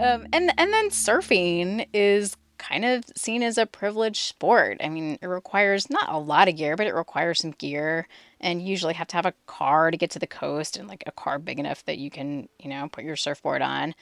Um, 0.00 0.26
and 0.32 0.50
and 0.56 0.72
then 0.72 0.88
surfing 0.88 1.86
is 1.92 2.36
kind 2.60 2.84
of 2.84 3.04
seen 3.16 3.42
as 3.42 3.58
a 3.58 3.66
privileged 3.66 4.22
sport. 4.22 4.76
I 4.80 4.88
mean, 4.88 5.18
it 5.20 5.26
requires 5.26 5.90
not 5.90 6.08
a 6.08 6.18
lot 6.18 6.46
of 6.48 6.56
gear, 6.56 6.76
but 6.76 6.86
it 6.86 6.94
requires 6.94 7.40
some 7.40 7.52
gear, 7.52 8.06
and 8.40 8.62
you 8.62 8.68
usually 8.68 8.94
have 8.94 9.08
to 9.08 9.16
have 9.16 9.26
a 9.26 9.34
car 9.46 9.90
to 9.90 9.96
get 9.96 10.10
to 10.12 10.18
the 10.18 10.26
coast, 10.26 10.76
and 10.76 10.86
like 10.86 11.02
a 11.06 11.12
car 11.12 11.38
big 11.38 11.58
enough 11.58 11.84
that 11.86 11.98
you 11.98 12.10
can, 12.10 12.48
you 12.58 12.68
know, 12.68 12.88
put 12.92 13.04
your 13.04 13.16
surfboard 13.16 13.62
on. 13.62 13.94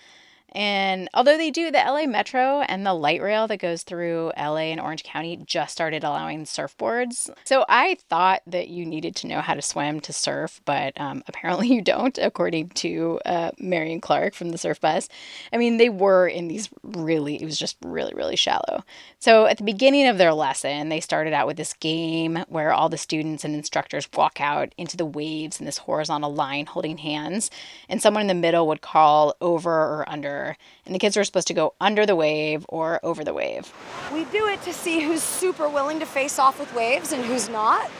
And 0.53 1.09
although 1.13 1.37
they 1.37 1.51
do, 1.51 1.71
the 1.71 1.79
LA 1.79 2.07
Metro 2.07 2.61
and 2.61 2.87
the 2.87 2.95
light 2.95 3.21
rail 3.21 3.47
that 3.49 3.59
goes 3.59 3.83
through 3.83 4.33
LA 4.37 4.69
and 4.73 4.81
Orange 4.81 5.05
County 5.05 5.37
just 5.45 5.73
started 5.73 6.05
allowing 6.05 6.45
surfboards. 6.45 7.31
So 7.45 7.65
I 7.69 7.99
thought 8.09 8.43
that 8.47 8.69
you 8.69 8.87
needed 8.87 9.15
to 9.17 9.27
know 9.27 9.41
how 9.41 9.55
to 9.55 9.63
swim 9.63 10.01
to 10.01 10.13
surf, 10.13 10.61
but 10.65 10.99
um, 10.99 11.23
apparently 11.29 11.69
you 11.75 11.83
don't, 11.83 12.17
according 12.19 12.71
to 12.71 13.21
uh, 13.27 13.51
Marion 13.59 14.01
Clark 14.01 14.35
from 14.35 14.51
the 14.51 14.59
Surf 14.59 14.81
Bus. 14.81 15.09
I 15.53 15.59
mean, 15.59 15.77
they 15.77 15.91
were 15.91 16.27
in 16.27 16.49
these 16.49 16.71
really, 16.83 17.41
it 17.41 17.45
was 17.45 17.59
just 17.59 17.77
really, 17.85 18.15
really 18.15 18.37
shallow. 18.37 18.85
So 19.19 19.47
at 19.47 19.59
the 19.59 19.65
beginning 19.65 20.07
of 20.07 20.19
their 20.19 20.33
lesson, 20.33 20.89
they 20.89 21.01
started 21.01 21.33
out 21.33 21.47
with 21.47 21.57
this 21.57 21.75
game 21.75 22.45
where 22.49 22.73
all 22.73 22.89
the 22.89 22.97
students 22.97 23.45
and 23.45 23.55
instructors 23.55 24.09
walk 24.15 24.41
out 24.41 24.75
into 24.79 24.97
the 24.97 25.05
waves 25.05 25.61
in 25.61 25.67
this 25.67 25.79
horizontal 25.79 26.33
line 26.33 26.67
holding 26.67 26.99
hands, 26.99 27.51
and 27.89 28.01
someone 28.01 28.23
in 28.23 28.29
the 28.29 28.35
middle 28.35 28.67
would 28.67 28.81
call 28.81 29.35
over 29.41 29.71
or 29.71 30.05
under 30.09 30.38
and 30.85 30.95
the 30.95 30.99
kids 30.99 31.17
were 31.17 31.25
supposed 31.25 31.49
to 31.49 31.55
go 31.55 31.75
under 31.81 32.07
the 32.07 32.17
wave 32.17 32.65
or 32.69 33.01
over 33.03 33.25
the 33.25 33.35
wave. 33.35 33.73
We 34.13 34.25
do 34.27 34.47
it 34.49 34.63
to 34.63 34.73
see 34.73 35.01
who's 35.01 35.23
super 35.23 35.69
willing 35.69 35.99
to 36.01 36.07
face 36.07 36.39
off 36.39 36.59
with 36.59 36.73
waves 36.75 37.13
and 37.13 37.25
who's 37.25 37.49
not. 37.49 37.91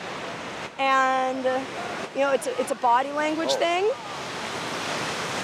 And, 0.77 1.45
uh, 1.45 1.59
you 2.15 2.21
know, 2.21 2.31
it's 2.31 2.47
a, 2.47 2.61
it's 2.61 2.71
a 2.71 2.75
body 2.75 3.11
language 3.11 3.53
thing. 3.53 3.89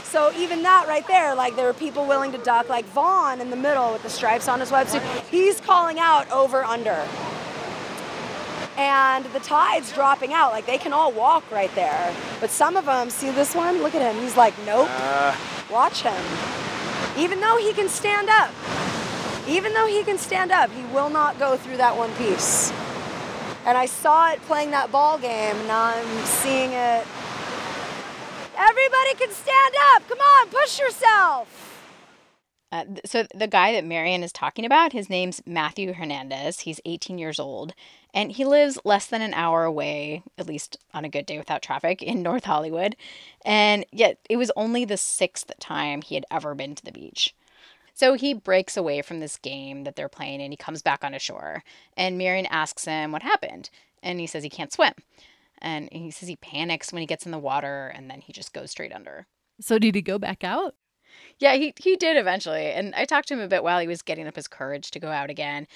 So 0.04 0.32
even 0.38 0.64
that 0.64 0.88
right 0.88 1.06
there, 1.08 1.36
like 1.36 1.58
there 1.58 1.66
were 1.66 1.74
people 1.74 2.06
willing 2.08 2.32
to 2.32 2.38
duck, 2.38 2.70
like 2.70 2.86
Vaughn 2.86 3.42
in 3.42 3.50
the 3.50 3.58
middle 3.58 3.92
with 3.92 4.04
the 4.04 4.10
stripes 4.10 4.48
on 4.48 4.62
his 4.62 4.72
wetsuit. 4.72 5.02
He's 5.30 5.60
calling 5.60 6.00
out 6.00 6.32
over 6.32 6.64
under. 6.64 7.06
And 8.78 9.26
the 9.26 9.40
tide's 9.40 9.92
dropping 9.94 10.34
out, 10.34 10.52
like 10.52 10.66
they 10.66 10.78
can 10.78 10.94
all 10.94 11.12
walk 11.12 11.50
right 11.52 11.74
there. 11.76 12.14
But 12.40 12.50
some 12.50 12.78
of 12.78 12.86
them, 12.86 13.10
see 13.10 13.30
this 13.32 13.56
one? 13.56 13.82
Look 13.82 13.96
at 13.96 14.02
him. 14.02 14.22
He's 14.22 14.38
like, 14.38 14.54
nope. 14.66 14.90
Uh. 14.90 15.36
Watch 15.72 16.02
him. 16.02 16.65
Even 17.18 17.40
though 17.40 17.58
he 17.58 17.74
can 17.74 17.90
stand 17.90 18.30
up, 18.30 18.52
even 19.48 19.74
though 19.74 19.88
he 19.88 20.04
can 20.04 20.18
stand 20.18 20.52
up, 20.52 20.72
he 20.72 20.84
will 20.94 21.10
not 21.10 21.38
go 21.40 21.56
through 21.56 21.78
that 21.78 21.96
one 21.96 22.14
piece. 22.16 22.72
And 23.66 23.78
I 23.78 23.86
saw 23.86 24.32
it 24.32 24.42
playing 24.42 24.72
that 24.72 24.92
ball 24.92 25.18
game, 25.18 25.56
and 25.56 25.68
now 25.68 25.96
I'm 25.96 26.26
seeing 26.26 26.72
it. 26.72 27.06
Everybody 28.58 29.14
can 29.18 29.32
stand 29.32 29.76
up. 29.94 30.08
Come 30.08 30.20
on, 30.20 30.50
push 30.50 30.80
yourself. 30.80 31.66
Uh, 32.72 32.86
so 33.06 33.26
the 33.34 33.48
guy 33.48 33.72
that 33.72 33.86
Marion 33.86 34.24
is 34.24 34.34
talking 34.34 34.66
about, 34.66 34.92
his 34.92 35.10
name's 35.10 35.42
Matthew 35.46 35.94
Hernandez. 35.94 36.62
He's 36.62 36.82
18 36.86 37.18
years 37.18 37.40
old, 37.40 37.74
and 38.16 38.32
he 38.32 38.46
lives 38.46 38.80
less 38.86 39.06
than 39.08 39.22
an 39.22 39.34
hour 39.34 39.66
away, 39.66 40.24
at 40.38 40.48
least 40.48 40.78
on 40.94 41.04
a 41.04 41.10
good 41.10 41.26
day 41.26 41.38
without 41.38 41.62
traffic, 41.62 42.02
in 42.02 42.24
North 42.24 42.46
Hollywood. 42.46 42.96
And 43.44 43.86
yet, 43.92 44.20
it 44.30 44.38
was 44.38 44.52
only 44.56 44.86
the 44.86 44.96
sixth 44.96 45.52
time 45.60 46.02
he 46.02 46.16
had 46.16 46.26
ever 46.32 46.56
been 46.56 46.76
to 46.76 46.86
the 46.86 46.94
beach. 46.94 47.36
So 47.94 48.14
he 48.14 48.34
breaks 48.34 48.78
away 48.78 49.02
from 49.02 49.20
this 49.20 49.38
game 49.38 49.84
that 49.84 49.98
they're 49.98 50.10
playing, 50.10 50.42
and 50.42 50.54
he 50.54 50.58
comes 50.58 50.82
back 50.82 51.04
on 51.04 51.18
shore. 51.20 51.62
And 51.98 52.18
Marion 52.18 52.46
asks 52.46 52.86
him 52.86 53.12
what 53.12 53.22
happened, 53.22 53.70
and 54.02 54.20
he 54.20 54.28
says 54.28 54.44
he 54.44 54.50
can't 54.50 54.72
swim. 54.72 54.94
And 55.62 55.90
he 55.92 56.10
says 56.10 56.30
he 56.30 56.38
panics 56.38 56.94
when 56.94 57.02
he 57.02 57.08
gets 57.08 57.26
in 57.26 57.34
the 57.34 57.38
water, 57.38 57.92
and 57.94 58.10
then 58.10 58.22
he 58.22 58.32
just 58.32 58.54
goes 58.54 58.72
straight 58.72 58.94
under. 58.94 59.28
So 59.60 59.78
did 59.78 59.94
he 59.94 60.02
go 60.02 60.18
back 60.18 60.44
out? 60.44 60.76
Yeah, 61.40 61.56
he 61.56 61.74
he 61.78 61.96
did 61.98 62.18
eventually. 62.18 62.72
And 62.72 62.96
I 62.96 63.06
talked 63.06 63.28
to 63.30 63.34
him 63.34 63.40
a 63.42 63.48
bit 63.48 63.64
while 63.64 63.80
he 63.80 63.88
was 63.88 64.02
getting 64.02 64.28
up 64.28 64.36
his 64.36 64.48
courage 64.48 64.92
to 64.92 65.00
go 65.00 65.10
out 65.10 65.30
again. 65.30 65.68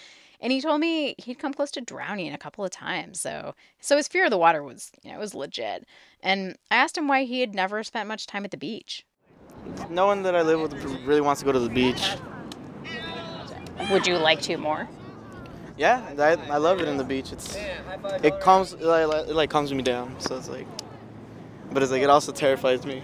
And 0.41 0.51
he 0.53 0.61
told 0.61 0.79
me 0.79 1.15
he'd 1.17 1.39
come 1.39 1.53
close 1.53 1.71
to 1.71 1.81
drowning 1.81 2.33
a 2.33 2.37
couple 2.37 2.63
of 2.63 2.71
times. 2.71 3.19
So 3.19 3.55
so 3.79 3.97
his 3.97 4.07
fear 4.07 4.25
of 4.25 4.31
the 4.31 4.37
water 4.37 4.63
was, 4.63 4.91
you 5.03 5.11
know, 5.11 5.17
it 5.17 5.19
was 5.19 5.35
legit. 5.35 5.85
And 6.21 6.57
I 6.71 6.77
asked 6.77 6.97
him 6.97 7.07
why 7.07 7.23
he 7.23 7.41
had 7.41 7.53
never 7.53 7.83
spent 7.83 8.07
much 8.07 8.25
time 8.25 8.45
at 8.45 8.51
the 8.51 8.57
beach. 8.57 9.05
No 9.89 10.05
one 10.05 10.23
that 10.23 10.35
I 10.35 10.41
live 10.41 10.61
with 10.61 10.73
really 11.05 11.21
wants 11.21 11.41
to 11.41 11.45
go 11.45 11.51
to 11.51 11.59
the 11.59 11.69
beach. 11.69 12.15
Would 13.91 14.07
you 14.07 14.17
like 14.17 14.41
to 14.43 14.57
more? 14.57 14.87
Yeah, 15.77 16.01
I, 16.17 16.31
I 16.51 16.57
love 16.57 16.81
it 16.81 16.87
in 16.87 16.97
the 16.97 17.03
beach. 17.03 17.31
It's 17.31 17.57
it 18.21 18.39
calms 18.41 18.73
it 18.73 18.81
like, 18.81 19.27
it 19.29 19.33
like 19.33 19.49
calms 19.49 19.73
me 19.73 19.81
down. 19.81 20.15
So 20.19 20.37
it's 20.37 20.49
like, 20.49 20.67
but 21.71 21.83
it's 21.83 21.91
like 21.91 22.01
it 22.01 22.09
also 22.09 22.31
terrifies 22.31 22.85
me. 22.85 23.01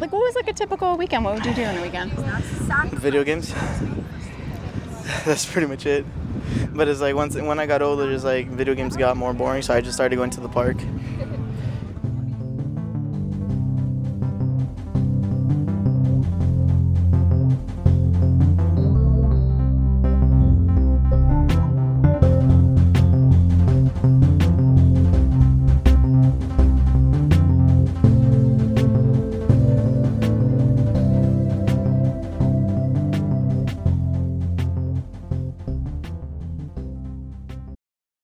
Like, 0.00 0.12
what 0.12 0.20
was 0.20 0.34
like 0.34 0.48
a 0.48 0.52
typical 0.52 0.96
weekend? 0.96 1.24
What 1.24 1.34
would 1.34 1.46
you 1.46 1.54
do 1.54 1.64
on 1.64 1.76
a 1.76 1.82
weekend? 1.82 2.12
Video 2.92 3.22
games. 3.24 3.52
That's 5.24 5.46
pretty 5.46 5.66
much 5.66 5.86
it. 5.86 6.04
But 6.74 6.88
it's 6.88 7.00
like 7.00 7.14
once 7.14 7.34
when 7.34 7.58
I 7.58 7.66
got 7.66 7.82
older, 7.82 8.10
just 8.10 8.24
like 8.24 8.48
video 8.48 8.74
games 8.74 8.96
got 8.96 9.16
more 9.16 9.32
boring, 9.32 9.62
so 9.62 9.74
I 9.74 9.80
just 9.80 9.94
started 9.94 10.16
going 10.16 10.30
to 10.30 10.40
the 10.40 10.48
park. 10.48 10.76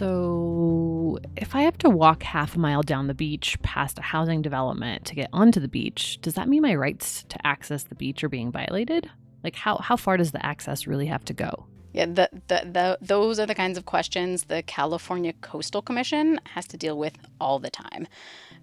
So, 0.00 1.18
if 1.36 1.54
I 1.54 1.60
have 1.60 1.76
to 1.76 1.90
walk 1.90 2.22
half 2.22 2.56
a 2.56 2.58
mile 2.58 2.80
down 2.80 3.06
the 3.06 3.12
beach 3.12 3.60
past 3.60 3.98
a 3.98 4.02
housing 4.02 4.40
development 4.40 5.04
to 5.04 5.14
get 5.14 5.28
onto 5.30 5.60
the 5.60 5.68
beach, 5.68 6.18
does 6.22 6.32
that 6.36 6.48
mean 6.48 6.62
my 6.62 6.74
rights 6.74 7.26
to 7.28 7.46
access 7.46 7.82
the 7.82 7.94
beach 7.94 8.24
are 8.24 8.30
being 8.30 8.50
violated? 8.50 9.10
Like, 9.44 9.56
how, 9.56 9.76
how 9.76 9.96
far 9.96 10.16
does 10.16 10.30
the 10.30 10.44
access 10.44 10.86
really 10.86 11.04
have 11.04 11.22
to 11.26 11.34
go? 11.34 11.66
Yeah, 11.92 12.06
the, 12.06 12.30
the, 12.48 12.62
the, 12.64 12.98
those 13.02 13.38
are 13.38 13.44
the 13.44 13.54
kinds 13.54 13.76
of 13.76 13.84
questions 13.84 14.44
the 14.44 14.62
California 14.62 15.34
Coastal 15.42 15.82
Commission 15.82 16.40
has 16.46 16.66
to 16.68 16.78
deal 16.78 16.96
with 16.96 17.18
all 17.38 17.58
the 17.58 17.68
time. 17.68 18.08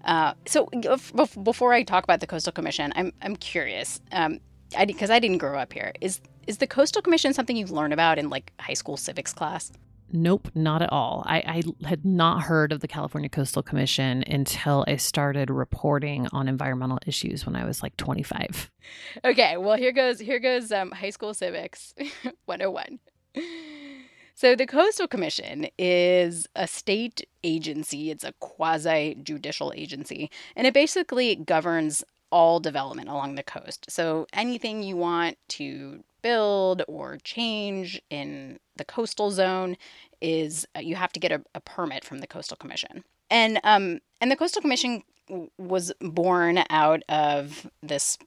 Uh, 0.06 0.34
so, 0.48 0.72
before 1.44 1.72
I 1.72 1.84
talk 1.84 2.04
about 2.04 2.20
the 2.20 2.26
Coastal 2.26 2.52
Commission, 2.52 2.92
I'm, 2.96 3.14
I'm 3.22 3.36
curious, 3.36 4.02
um, 4.12 4.40
because 4.88 5.12
I, 5.12 5.18
I 5.18 5.20
didn't 5.20 5.38
grow 5.38 5.60
up 5.60 5.72
here. 5.72 5.94
Is, 6.02 6.20
is 6.48 6.58
the 6.58 6.66
Coastal 6.66 7.04
Commission 7.04 7.32
something 7.32 7.56
you 7.56 7.68
learn 7.68 7.94
about 7.94 8.18
in 8.18 8.32
like 8.32 8.54
high 8.60 8.74
school 8.74 8.98
civics 8.98 9.34
class? 9.34 9.72
Nope, 10.12 10.50
not 10.56 10.82
at 10.82 10.92
all. 10.92 11.24
I, 11.26 11.64
I, 11.84 11.88
had 11.88 12.06
not 12.06 12.44
heard 12.44 12.72
of 12.72 12.80
the 12.80 12.88
California 12.88 13.30
Coastal 13.30 13.62
Commission 13.62 14.24
until 14.26 14.86
I 14.88 14.96
started 14.96 15.50
reporting 15.50 16.28
on 16.32 16.48
environmental 16.48 17.00
issues 17.06 17.46
when 17.46 17.56
I 17.56 17.66
was 17.66 17.84
like 17.84 17.98
25. 17.98 18.72
Okay, 19.26 19.58
well 19.58 19.76
here 19.76 19.92
goes 19.92 20.20
here 20.20 20.40
goes 20.40 20.72
um, 20.72 20.92
high 20.92 21.10
school 21.10 21.34
civics 21.34 21.94
101. 22.46 23.00
So 24.34 24.56
the 24.56 24.66
Coastal 24.66 25.08
Commission 25.08 25.68
is 25.78 26.48
a 26.56 26.68
state 26.68 27.28
agency. 27.44 28.12
It's 28.12 28.24
a 28.24 28.34
quasi 28.40 29.18
judicial 29.24 29.74
agency, 29.76 30.30
and 30.56 30.68
it 30.68 30.74
basically 30.74 31.36
governs 31.36 32.04
all 32.30 32.60
development 32.60 33.10
along 33.10 33.36
the 33.36 33.44
coast. 33.44 33.90
So 33.90 34.28
anything 34.34 34.84
you 34.84 34.96
want 34.96 35.38
to 35.50 36.04
build 36.28 36.84
or 36.90 37.18
change 37.24 38.02
in 38.10 38.60
the 38.76 38.84
coastal 38.84 39.32
zone 39.32 39.78
is 40.22 40.68
uh, 40.76 40.80
you 40.80 40.96
have 40.96 41.14
to 41.14 41.22
get 41.22 41.32
a, 41.32 41.42
a 41.56 41.62
permit 41.62 42.04
from 42.04 42.20
the 42.20 42.28
Coastal 42.28 42.58
Commission. 42.58 43.06
And 43.30 43.62
um, 43.64 44.00
and 44.20 44.30
the 44.30 44.36
Coastal 44.36 44.62
Commission 44.62 45.04
was 45.58 45.94
born 46.02 46.64
out 46.70 47.02
of 47.08 47.70
this 47.82 48.18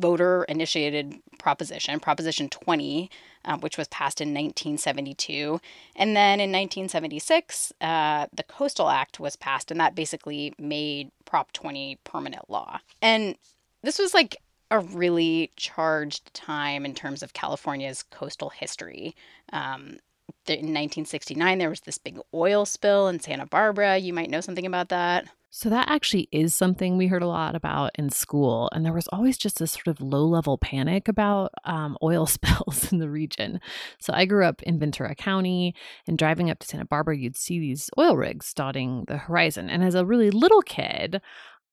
voter 0.00 0.44
initiated 0.48 1.14
proposition, 1.38 2.00
Proposition 2.00 2.48
20, 2.48 3.08
um, 3.44 3.60
which 3.60 3.78
was 3.78 3.88
passed 3.88 4.20
in 4.20 4.28
1972. 4.28 5.60
And 5.94 6.16
then 6.16 6.40
in 6.40 6.50
1976, 6.50 7.72
uh, 7.80 8.26
the 8.32 8.42
Coastal 8.42 8.88
Act 8.88 9.20
was 9.20 9.36
passed, 9.36 9.70
and 9.70 9.78
that 9.78 9.94
basically 9.94 10.54
made 10.58 11.12
Prop 11.24 11.52
20 11.52 11.98
permanent 12.02 12.50
law. 12.50 12.80
And 13.00 13.36
this 13.82 13.98
was 13.98 14.12
like 14.12 14.36
a 14.70 14.78
really 14.78 15.50
charged 15.56 16.32
time 16.32 16.84
in 16.84 16.94
terms 16.94 17.22
of 17.22 17.32
California's 17.32 18.02
coastal 18.02 18.50
history. 18.50 19.14
Um, 19.52 19.98
in 20.46 20.72
1969, 20.74 21.58
there 21.58 21.70
was 21.70 21.80
this 21.80 21.98
big 21.98 22.18
oil 22.32 22.64
spill 22.64 23.08
in 23.08 23.20
Santa 23.20 23.46
Barbara. 23.46 23.98
You 23.98 24.12
might 24.12 24.30
know 24.30 24.40
something 24.40 24.66
about 24.66 24.88
that. 24.88 25.26
So, 25.52 25.68
that 25.68 25.90
actually 25.90 26.28
is 26.30 26.54
something 26.54 26.96
we 26.96 27.08
heard 27.08 27.22
a 27.22 27.26
lot 27.26 27.56
about 27.56 27.90
in 27.96 28.10
school. 28.10 28.70
And 28.72 28.86
there 28.86 28.92
was 28.92 29.08
always 29.08 29.36
just 29.36 29.58
this 29.58 29.72
sort 29.72 29.88
of 29.88 30.00
low 30.00 30.24
level 30.24 30.56
panic 30.56 31.08
about 31.08 31.52
um, 31.64 31.98
oil 32.02 32.26
spills 32.26 32.92
in 32.92 33.00
the 33.00 33.10
region. 33.10 33.60
So, 33.98 34.12
I 34.14 34.26
grew 34.26 34.44
up 34.44 34.62
in 34.62 34.78
Ventura 34.78 35.16
County, 35.16 35.74
and 36.06 36.16
driving 36.16 36.50
up 36.50 36.60
to 36.60 36.66
Santa 36.68 36.84
Barbara, 36.84 37.16
you'd 37.16 37.36
see 37.36 37.58
these 37.58 37.90
oil 37.98 38.16
rigs 38.16 38.54
dotting 38.54 39.06
the 39.08 39.16
horizon. 39.16 39.68
And 39.68 39.82
as 39.82 39.96
a 39.96 40.06
really 40.06 40.30
little 40.30 40.62
kid, 40.62 41.20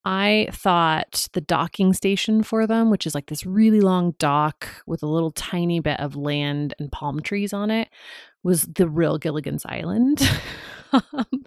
I 0.09 0.47
thought 0.53 1.27
the 1.33 1.41
docking 1.41 1.91
station 1.91 2.41
for 2.41 2.65
them, 2.65 2.89
which 2.89 3.05
is 3.05 3.13
like 3.13 3.25
this 3.25 3.45
really 3.45 3.81
long 3.81 4.11
dock 4.19 4.69
with 4.85 5.03
a 5.03 5.05
little 5.05 5.31
tiny 5.31 5.81
bit 5.81 5.99
of 5.99 6.15
land 6.15 6.73
and 6.79 6.89
palm 6.89 7.19
trees 7.19 7.51
on 7.51 7.69
it, 7.69 7.89
was 8.41 8.61
the 8.63 8.87
real 8.87 9.17
Gilligan's 9.17 9.65
Island. 9.65 10.21
Um, 10.93 11.43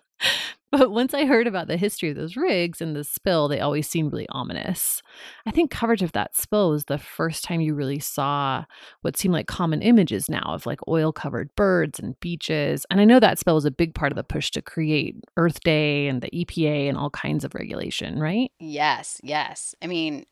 but 0.71 0.91
once 0.91 1.15
I 1.15 1.25
heard 1.25 1.47
about 1.47 1.67
the 1.67 1.77
history 1.77 2.11
of 2.11 2.17
those 2.17 2.37
rigs 2.37 2.81
and 2.81 2.95
the 2.95 3.05
spill, 3.05 3.49
they 3.49 3.61
always 3.61 3.89
seemed 3.89 4.12
really 4.12 4.29
ominous. 4.31 5.03
I 5.47 5.50
think 5.50 5.71
coverage 5.71 6.03
of 6.03 6.12
that 6.12 6.37
spill 6.37 6.71
was 6.71 6.85
the 6.85 6.99
first 6.99 7.45
time 7.45 7.61
you 7.61 7.75
really 7.75 7.99
saw 7.99 8.65
what 9.03 9.17
seemed 9.17 9.35
like 9.35 9.47
common 9.47 9.83
images 9.83 10.29
now 10.29 10.43
of 10.47 10.67
like 10.67 10.81
oil 10.89 11.12
covered 11.12 11.55
birds 11.57 11.99
and 11.99 12.19
beaches. 12.21 12.87
And 12.91 13.00
I 13.00 13.05
know 13.05 13.21
that 13.21 13.39
spill 13.39 13.55
was 13.55 13.65
a 13.65 13.71
big 13.71 13.95
part 13.95 14.12
of 14.12 14.17
the 14.17 14.25
push 14.25 14.50
to 14.53 14.62
create 14.62 15.17
Earth 15.37 15.61
Day 15.61 16.09
and 16.09 16.21
the 16.23 16.31
EPA 16.31 16.89
and 16.89 16.97
all 16.97 17.11
kinds 17.11 17.45
of 17.45 17.55
regulation, 17.55 18.19
right? 18.19 18.50
Yes, 18.59 19.21
yes. 19.23 19.75
I 19.83 19.87
mean, 19.87 20.25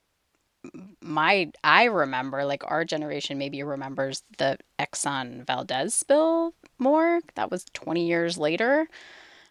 my 1.00 1.50
I 1.64 1.84
remember 1.84 2.44
like 2.44 2.62
our 2.66 2.84
generation 2.84 3.38
maybe 3.38 3.62
remembers 3.62 4.22
the 4.38 4.58
Exxon 4.78 5.46
Valdez 5.46 5.94
spill 5.94 6.54
more. 6.78 7.20
That 7.36 7.50
was 7.50 7.64
20 7.74 8.06
years 8.06 8.38
later. 8.38 8.88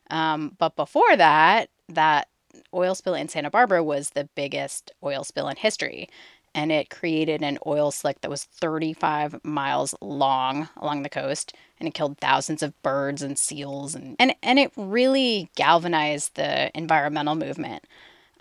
Um, 0.10 0.56
but 0.58 0.76
before 0.76 1.16
that, 1.16 1.70
that 1.90 2.28
oil 2.74 2.96
spill 2.96 3.14
in 3.14 3.30
Santa 3.30 3.50
Barbara 3.50 3.84
was 3.84 4.12
the 4.12 4.30
biggest 4.36 4.92
oil 5.04 5.24
spill 5.24 5.48
in 5.50 5.58
history. 5.58 6.10
And 6.56 6.72
it 6.72 6.90
created 6.90 7.44
an 7.44 7.60
oil 7.68 7.92
slick 7.92 8.22
that 8.22 8.32
was 8.32 8.46
35 8.46 9.44
miles 9.44 9.94
long 10.02 10.70
along 10.78 11.04
the 11.04 11.10
coast. 11.10 11.54
And 11.80 11.88
it 11.88 11.94
killed 11.94 12.18
thousands 12.18 12.64
of 12.64 12.82
birds 12.82 13.22
and 13.22 13.38
seals. 13.38 13.94
And, 13.94 14.16
and, 14.18 14.34
and 14.42 14.58
it 14.58 14.72
really 14.76 15.52
galvanized 15.56 16.36
the 16.36 16.76
environmental 16.76 17.36
movement. 17.36 17.86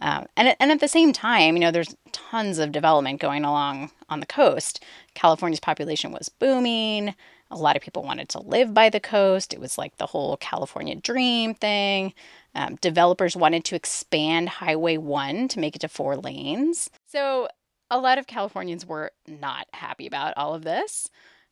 Um, 0.01 0.27
and, 0.37 0.57
and 0.61 0.71
at 0.71 0.81
the 0.81 0.89
same 0.89 1.13
time, 1.13 1.57
you 1.57 1.61
know, 1.61 1.71
there's 1.71 1.95
tons 2.13 2.59
of 2.59 2.73
development 2.73 3.21
going 3.21 3.45
along 3.45 3.91
on 4.09 4.21
the 4.21 4.27
coast. 4.27 4.83
California's 5.15 5.61
population 5.61 6.13
was 6.13 6.29
booming. 6.29 7.15
A 7.51 7.57
lot 7.57 7.77
of 7.77 7.83
people 7.83 8.03
wanted 8.03 8.29
to 8.31 8.41
live 8.41 8.75
by 8.75 8.91
the 8.91 9.01
coast. 9.01 9.53
It 9.53 9.61
was 9.61 9.79
like 9.79 9.97
the 9.97 10.07
whole 10.07 10.37
California 10.37 10.95
dream 10.95 11.55
thing. 11.55 12.13
Um, 12.55 12.77
developers 12.77 13.37
wanted 13.37 13.65
to 13.67 13.77
expand 13.77 14.49
Highway 14.49 14.97
1 14.97 15.49
to 15.49 15.61
make 15.61 15.77
it 15.77 15.81
to 15.81 15.89
four 15.89 16.17
lanes. 16.17 16.91
So 17.07 17.49
a 17.91 17.99
lot 17.99 18.19
of 18.19 18.27
Californians 18.27 18.85
were 18.85 19.13
not 19.29 19.69
happy 19.73 20.07
about 20.07 20.35
all 20.37 20.55
of 20.55 20.65
this. 20.65 21.09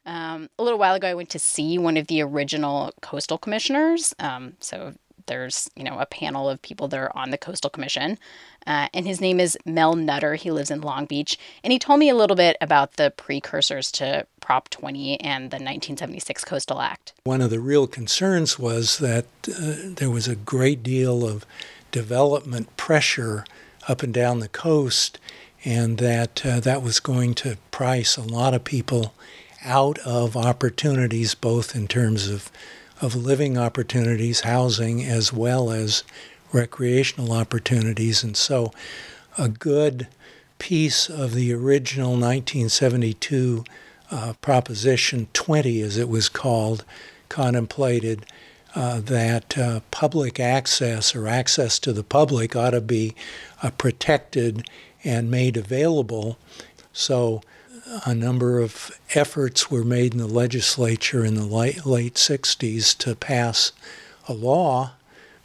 Um, 0.07 0.51
a 0.59 0.63
little 0.63 0.79
while 0.79 0.95
ago, 0.95 1.09
I 1.09 1.15
went 1.15 1.31
to 1.31 1.39
see 1.39 1.79
one 1.79 1.97
of 1.97 2.09
the 2.09 2.23
original 2.23 2.93
coastal 3.01 3.39
commissioners. 3.39 4.15
Um, 4.19 4.55
so 4.61 4.95
there's 5.27 5.71
you 5.77 5.85
know 5.85 5.99
a 5.99 6.07
panel 6.07 6.49
of 6.49 6.61
people 6.63 6.89
that 6.89 6.99
are 6.99 7.17
on 7.17 7.31
the 7.31 7.39
coastal 7.39 7.71
commission 7.71 8.19
uh, 8.67 8.89
and 8.95 9.07
his 9.07 9.21
name 9.21 9.41
is 9.41 9.59
mel 9.65 9.95
nutter. 9.95 10.35
He 10.35 10.51
lives 10.51 10.71
in 10.71 10.81
long 10.81 11.07
beach 11.07 11.39
and 11.63 11.73
he 11.73 11.79
told 11.79 12.01
me 12.01 12.09
a 12.09 12.15
little 12.15 12.37
bit 12.37 12.57
about 12.61 12.95
the 12.95 13.13
precursors 13.17 13.93
to 13.93 14.27
prop 14.41 14.69
20 14.71 15.21
and 15.21 15.51
the 15.51 15.57
1976 15.57 16.45
coastal 16.45 16.81
act. 16.81 17.13
One 17.25 17.41
of 17.41 17.51
the 17.51 17.61
real 17.61 17.87
concerns 17.87 18.59
was 18.59 18.99
that 18.99 19.27
uh, 19.49 19.95
there 19.97 20.11
was 20.11 20.29
a 20.29 20.37
great 20.37 20.83
deal 20.83 21.27
of 21.27 21.45
development 21.91 22.77
pressure 22.77 23.45
up 23.89 24.03
and 24.03 24.13
down 24.13 24.41
the 24.41 24.49
coast 24.49 25.19
and 25.65 25.99
that 25.99 26.45
uh, 26.45 26.61
that 26.61 26.83
was 26.83 27.01
going 27.01 27.35
to 27.35 27.57
price 27.71 28.17
a 28.17 28.23
lot 28.23 28.55
of 28.55 28.65
people 28.65 29.15
out 29.65 29.99
of 30.01 30.37
opportunities 30.37 31.35
both 31.35 31.75
in 31.75 31.89
terms 31.89 32.29
of 32.29 32.51
of 33.01 33.15
living 33.15 33.59
opportunities, 33.59 34.41
housing, 34.41 35.03
as 35.03 35.33
well 35.33 35.71
as 35.71 36.05
recreational 36.53 37.33
opportunities. 37.33 38.23
And 38.23 38.37
so, 38.37 38.73
a 39.37 39.49
good 39.49 40.07
piece 40.59 41.09
of 41.09 41.35
the 41.35 41.53
original 41.53 42.13
1972 42.13 43.65
uh, 44.11 44.35
Proposition 44.41 45.27
20, 45.33 45.81
as 45.81 45.97
it 45.97 46.09
was 46.09 46.29
called, 46.29 46.85
contemplated 47.29 48.25
uh, 48.75 49.01
that 49.01 49.59
uh, 49.59 49.81
public 49.91 50.39
access 50.39 51.15
or 51.15 51.27
access 51.27 51.79
to 51.81 51.93
the 51.93 52.05
public 52.05 52.55
ought 52.55 52.71
to 52.71 52.81
be 52.81 53.15
uh, 53.63 53.71
protected 53.71 54.69
and 55.03 55.31
made 55.31 55.57
available. 55.57 56.39
So, 56.93 57.43
a 58.07 58.15
number 58.15 58.61
of 58.61 58.99
efforts 59.15 59.71
were 59.71 59.85
made 59.85 60.13
in 60.13 60.19
the 60.19 60.27
legislature 60.27 61.25
in 61.25 61.35
the 61.35 61.47
late, 61.47 61.85
late 61.85 62.15
60s 62.15 62.97
to 62.99 63.15
pass 63.15 63.73
a 64.29 64.33
law 64.33 64.93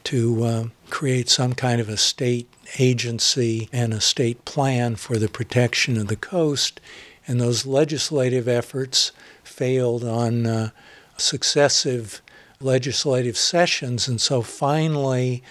to 0.04 0.44
uh, 0.44 0.64
create 0.88 1.28
some 1.28 1.54
kind 1.54 1.80
of 1.80 1.88
a 1.88 1.96
state 1.96 2.48
agency 2.78 3.68
and 3.72 3.92
a 3.92 4.00
state 4.00 4.44
plan 4.44 4.96
for 4.96 5.18
the 5.18 5.28
protection 5.28 5.98
of 5.98 6.08
the 6.08 6.16
coast. 6.16 6.80
And 7.26 7.40
those 7.40 7.66
legislative 7.66 8.48
efforts 8.48 9.12
failed 9.44 10.04
on 10.04 10.46
uh, 10.46 10.70
successive 11.18 12.22
legislative 12.60 13.36
sessions. 13.36 14.08
And 14.08 14.20
so 14.20 14.42
finally, 14.42 15.42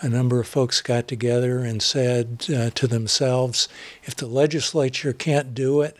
a 0.00 0.08
number 0.08 0.40
of 0.40 0.46
folks 0.46 0.80
got 0.80 1.08
together 1.08 1.58
and 1.58 1.82
said 1.82 2.46
uh, 2.54 2.70
to 2.70 2.86
themselves, 2.86 3.68
if 4.04 4.14
the 4.16 4.26
legislature 4.26 5.12
can't 5.12 5.54
do 5.54 5.82
it, 5.82 5.98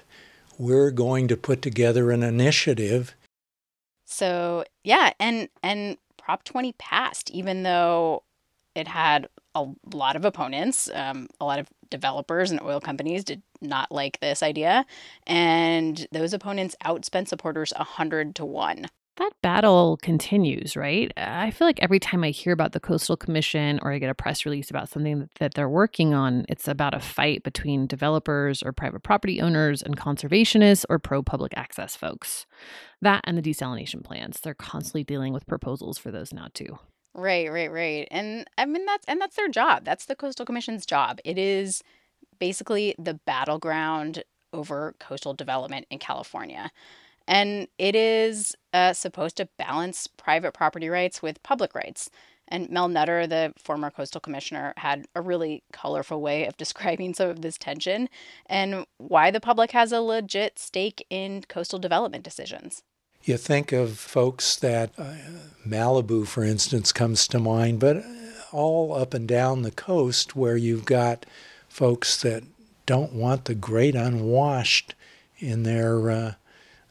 we're 0.59 0.91
going 0.91 1.29
to 1.29 1.37
put 1.37 1.63
together 1.63 2.11
an 2.11 2.23
initiative. 2.23 3.15
So, 4.05 4.65
yeah, 4.85 5.13
and 5.21 5.49
and 5.63 5.97
Prop 6.17 6.45
20 6.45 6.73
passed 6.73 7.31
even 7.31 7.63
though 7.63 8.25
it 8.75 8.89
had 8.89 9.29
a 9.55 9.67
lot 9.93 10.15
of 10.17 10.25
opponents, 10.25 10.89
um, 10.93 11.29
a 11.41 11.45
lot 11.45 11.59
of 11.59 11.69
developers 11.91 12.51
and 12.51 12.61
oil 12.61 12.81
companies 12.81 13.25
did 13.25 13.43
not 13.61 13.91
like 13.91 14.21
this 14.21 14.43
idea, 14.43 14.85
and 15.27 16.07
those 16.13 16.33
opponents 16.33 16.77
outspent 16.85 17.29
supporters 17.29 17.73
100 17.77 18.35
to 18.37 18.45
1 18.45 18.87
that 19.19 19.33
battle 19.43 19.99
continues, 20.03 20.77
right? 20.77 21.13
I 21.17 21.51
feel 21.51 21.67
like 21.67 21.83
every 21.83 22.01
time 22.01 22.25
I 22.25 22.31
hear 22.31 22.53
about 22.53 22.73
the 22.73 22.81
Coastal 22.81 23.17
Commission 23.17 23.79
or 23.83 23.93
I 23.93 23.99
get 23.99 24.11
a 24.11 24.15
press 24.15 24.45
release 24.45 24.71
about 24.71 24.89
something 24.89 25.29
that 25.39 25.55
they're 25.55 25.69
working 25.69 26.15
on, 26.15 26.47
it's 26.49 26.67
about 26.67 26.95
a 26.95 27.01
fight 27.01 27.43
between 27.43 27.87
developers 27.87 28.63
or 28.63 28.73
private 28.73 29.03
property 29.03 29.41
owners 29.41 29.83
and 29.83 29.97
conservationists 29.97 30.85
or 30.89 30.99
pro 30.99 31.23
public 31.23 31.53
access 31.57 31.97
folks. 31.97 32.47
That 33.03 33.21
and 33.25 33.37
the 33.37 33.43
desalination 33.43 34.03
plants, 34.03 34.41
they're 34.41 34.55
constantly 34.55 35.05
dealing 35.05 35.33
with 35.33 35.47
proposals 35.47 35.99
for 35.99 36.11
those 36.11 36.33
now 36.33 36.49
too. 36.55 36.79
Right, 37.15 37.51
right, 37.51 37.71
right. 37.71 38.09
And 38.11 38.49
I 38.57 38.65
mean 38.65 38.87
that's 38.87 39.05
and 39.07 39.21
that's 39.21 39.37
their 39.37 39.49
job. 39.49 39.85
That's 39.85 40.07
the 40.07 40.15
Coastal 40.15 40.47
Commission's 40.47 40.87
job. 40.87 41.19
It 41.25 41.39
is 41.39 41.83
basically 42.39 42.95
the 42.99 43.15
battleground 43.15 44.23
over 44.53 44.95
coastal 44.99 45.35
development 45.35 45.87
in 45.91 45.99
California. 45.99 46.71
And 47.29 47.69
it 47.77 47.95
is 47.95 48.57
uh, 48.73 48.95
supposed 48.95 49.37
to 49.37 49.49
balance 49.59 50.07
private 50.07 50.55
property 50.55 50.89
rights 50.89 51.23
with 51.23 51.43
public 51.43 51.75
rights. 51.75 52.09
And 52.49 52.71
Mel 52.71 52.89
Nutter, 52.89 53.27
the 53.27 53.53
former 53.59 53.91
coastal 53.91 54.23
commissioner, 54.23 54.73
had 54.79 55.05
a 55.15 55.21
really 55.21 55.63
colorful 55.71 56.23
way 56.23 56.47
of 56.47 56.57
describing 56.57 57.13
some 57.13 57.29
of 57.29 57.43
this 57.43 57.59
tension 57.59 58.09
and 58.47 58.87
why 58.97 59.31
the 59.31 59.41
public 59.41 59.73
has 59.73 59.93
a 59.93 60.01
legit 60.01 60.59
stake 60.59 61.07
in 61.11 61.45
coastal 61.49 61.79
development 61.79 62.25
decisions. 62.25 62.83
You 63.25 63.37
think 63.37 63.73
of 63.73 63.99
folks 63.99 64.57
that 64.57 64.93
uh, 64.97 65.17
Malibu, 65.67 66.27
for 66.27 66.43
instance, 66.45 66.93
comes 66.93 67.29
to 67.29 67.39
mind, 67.39 67.79
but 67.79 68.03
all 68.53 68.95
up 68.95 69.13
and 69.13 69.29
down 69.29 69.63
the 69.63 69.71
coast 69.71 70.35
where 70.35 70.57
you've 70.57 70.87
got 70.87 71.27
folks 71.69 72.23
that 72.23 72.43
don't 72.87 73.13
want 73.13 73.45
the 73.45 73.55
great 73.55 73.95
unwashed 73.95 74.95
in 75.39 75.65
their 75.65 76.11
uh, 76.11 76.33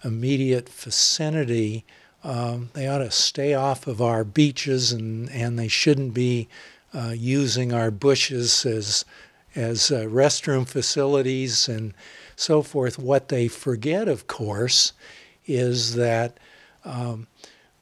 immediate 0.03 0.69
vicinity. 0.69 1.85
Um, 2.23 2.69
they 2.73 2.87
ought 2.87 2.99
to 2.99 3.11
stay 3.11 3.53
off 3.53 3.87
of 3.87 4.01
our 4.01 4.23
beaches 4.23 4.91
and, 4.91 5.29
and 5.31 5.57
they 5.57 5.67
shouldn't 5.67 6.13
be 6.13 6.47
uh, 6.93 7.13
using 7.15 7.73
our 7.73 7.91
bushes 7.91 8.65
as, 8.65 9.05
as 9.55 9.91
uh, 9.91 10.01
restroom 10.01 10.67
facilities 10.67 11.67
and 11.67 11.93
so 12.35 12.61
forth. 12.61 12.97
What 12.97 13.29
they 13.29 13.47
forget, 13.47 14.07
of 14.07 14.27
course, 14.27 14.93
is 15.45 15.95
that 15.95 16.39
um, 16.85 17.27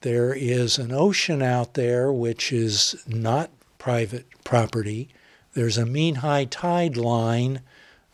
there 0.01 0.33
is 0.33 0.77
an 0.77 0.91
ocean 0.91 1.41
out 1.41 1.73
there 1.73 2.11
which 2.11 2.51
is 2.51 2.95
not 3.07 3.49
private 3.77 4.25
property. 4.43 5.09
There's 5.53 5.77
a 5.77 5.85
mean 5.85 6.15
high 6.15 6.45
tide 6.45 6.97
line 6.97 7.61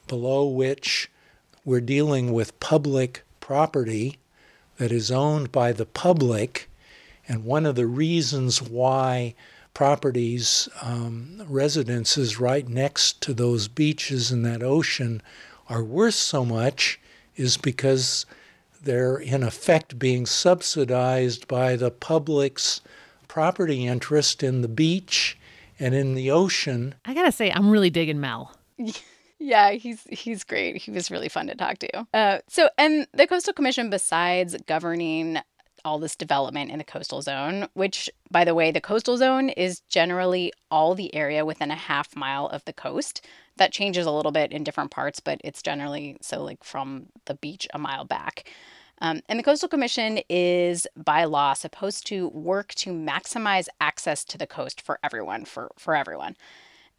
below 0.07 0.47
which 0.47 1.09
we're 1.63 1.81
dealing 1.81 2.33
with 2.33 2.59
public 2.59 3.23
property 3.41 4.17
that 4.77 4.91
is 4.91 5.11
owned 5.11 5.51
by 5.51 5.73
the 5.73 5.85
public. 5.85 6.69
And 7.27 7.43
one 7.43 7.65
of 7.65 7.75
the 7.75 7.85
reasons 7.85 8.61
why 8.61 9.35
properties, 9.73 10.69
um, 10.81 11.43
residences 11.47 12.39
right 12.39 12.67
next 12.67 13.21
to 13.21 13.33
those 13.33 13.67
beaches 13.67 14.31
and 14.31 14.45
that 14.45 14.63
ocean 14.63 15.21
are 15.69 15.83
worth 15.83 16.15
so 16.15 16.43
much 16.45 16.99
is 17.35 17.57
because 17.57 18.25
they're 18.83 19.17
in 19.17 19.43
effect 19.43 19.99
being 19.99 20.25
subsidized 20.25 21.47
by 21.47 21.75
the 21.75 21.91
public's 21.91 22.81
property 23.27 23.85
interest 23.85 24.43
in 24.43 24.61
the 24.61 24.67
beach 24.67 25.37
and 25.79 25.95
in 25.95 26.15
the 26.15 26.29
ocean. 26.29 26.95
I 27.05 27.13
gotta 27.13 27.31
say, 27.31 27.51
I'm 27.51 27.69
really 27.69 27.89
digging 27.89 28.19
Mel. 28.19 28.55
Yeah, 29.43 29.71
he's 29.71 30.03
he's 30.11 30.43
great. 30.43 30.77
He 30.77 30.91
was 30.91 31.09
really 31.09 31.27
fun 31.27 31.47
to 31.47 31.55
talk 31.55 31.79
to. 31.79 32.07
Uh, 32.13 32.37
so, 32.47 32.69
and 32.77 33.07
the 33.11 33.25
Coastal 33.25 33.53
Commission, 33.53 33.89
besides 33.89 34.55
governing 34.67 35.39
all 35.83 35.97
this 35.97 36.15
development 36.15 36.69
in 36.69 36.77
the 36.77 36.83
coastal 36.83 37.23
zone, 37.23 37.67
which, 37.73 38.07
by 38.29 38.45
the 38.45 38.53
way, 38.53 38.69
the 38.69 38.79
coastal 38.79 39.17
zone 39.17 39.49
is 39.49 39.79
generally 39.89 40.53
all 40.69 40.93
the 40.93 41.13
area 41.15 41.43
within 41.43 41.71
a 41.71 41.75
half 41.75 42.15
mile 42.15 42.45
of 42.49 42.63
the 42.65 42.73
coast. 42.73 43.25
That 43.57 43.71
changes 43.71 44.05
a 44.05 44.11
little 44.11 44.31
bit 44.31 44.51
in 44.51 44.63
different 44.63 44.91
parts, 44.91 45.19
but 45.19 45.41
it's 45.43 45.63
generally 45.63 46.17
so 46.21 46.43
like 46.43 46.63
from 46.63 47.07
the 47.25 47.33
beach 47.33 47.67
a 47.73 47.79
mile 47.79 48.05
back. 48.05 48.47
Um, 49.01 49.21
and 49.27 49.39
the 49.39 49.43
Coastal 49.43 49.67
Commission 49.67 50.19
is 50.29 50.85
by 50.95 51.23
law 51.23 51.53
supposed 51.53 52.05
to 52.07 52.27
work 52.27 52.75
to 52.75 52.91
maximize 52.91 53.67
access 53.79 54.23
to 54.25 54.37
the 54.37 54.45
coast 54.45 54.79
for 54.79 54.99
everyone, 55.03 55.45
for, 55.45 55.71
for 55.79 55.95
everyone. 55.95 56.35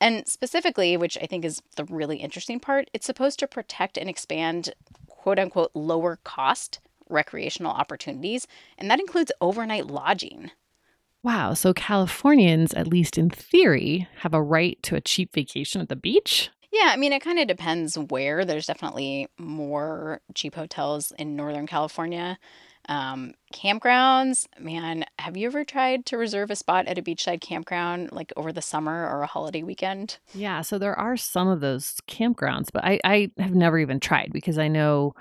And 0.03 0.27
specifically, 0.27 0.97
which 0.97 1.17
I 1.23 1.27
think 1.27 1.45
is 1.45 1.62
the 1.77 1.85
really 1.85 2.17
interesting 2.17 2.59
part, 2.59 2.91
it's 2.93 3.07
supposed 3.07 3.38
to 3.38 3.47
protect 3.47 3.97
and 3.97 4.11
expand 4.11 4.75
quote 5.07 5.38
unquote 5.38 5.71
lower 5.75 6.19
cost 6.25 6.81
recreational 7.09 7.71
opportunities, 7.71 8.49
and 8.77 8.91
that 8.91 8.99
includes 8.99 9.31
overnight 9.41 9.87
lodging. 9.87 10.51
Wow, 11.23 11.55
so 11.55 11.73
Californians, 11.73 12.75
at 12.75 12.88
least 12.88 13.17
in 13.17 13.31
theory, 13.31 14.09
have 14.17 14.35
a 14.35 14.43
right 14.43 14.77
to 14.83 14.97
a 14.97 15.01
cheap 15.01 15.33
vacation 15.33 15.81
at 15.81 15.88
the 15.88 15.95
beach? 15.95 16.51
Yeah, 16.73 16.91
I 16.93 16.97
mean, 16.97 17.12
it 17.12 17.23
kind 17.23 17.38
of 17.38 17.47
depends 17.47 17.97
where. 17.97 18.45
There's 18.45 18.67
definitely 18.67 19.29
more 19.38 20.21
cheap 20.35 20.57
hotels 20.57 21.12
in 21.17 21.37
Northern 21.37 21.69
California. 21.69 22.38
Um, 22.88 23.35
campgrounds, 23.55 24.47
man, 24.59 25.05
have 25.18 25.37
you 25.37 25.47
ever 25.47 25.64
tried 25.64 26.05
to 26.07 26.16
reserve 26.16 26.51
a 26.51 26.57
spot 26.57 26.87
at 26.87 26.99
a 26.99 27.03
beachside 27.03 27.40
campground 27.40 28.11
like 28.12 28.33
over 28.37 28.53
the 28.53 28.62
summer 28.62 29.09
or 29.09 29.23
a 29.23 29.27
holiday 29.27 29.62
weekend? 29.62 30.18
Yeah, 30.35 30.62
so 30.62 30.79
there 30.79 30.99
are 30.99 31.16
some 31.16 31.49
of 31.49 31.61
those 31.61 31.97
campgrounds, 32.09 32.68
but 32.73 32.85
I, 32.85 32.99
I 33.05 33.31
have 33.38 33.55
never 33.55 33.79
even 33.79 34.01
tried 34.01 34.31
because 34.33 34.59
I 34.59 34.68
know 34.68 35.14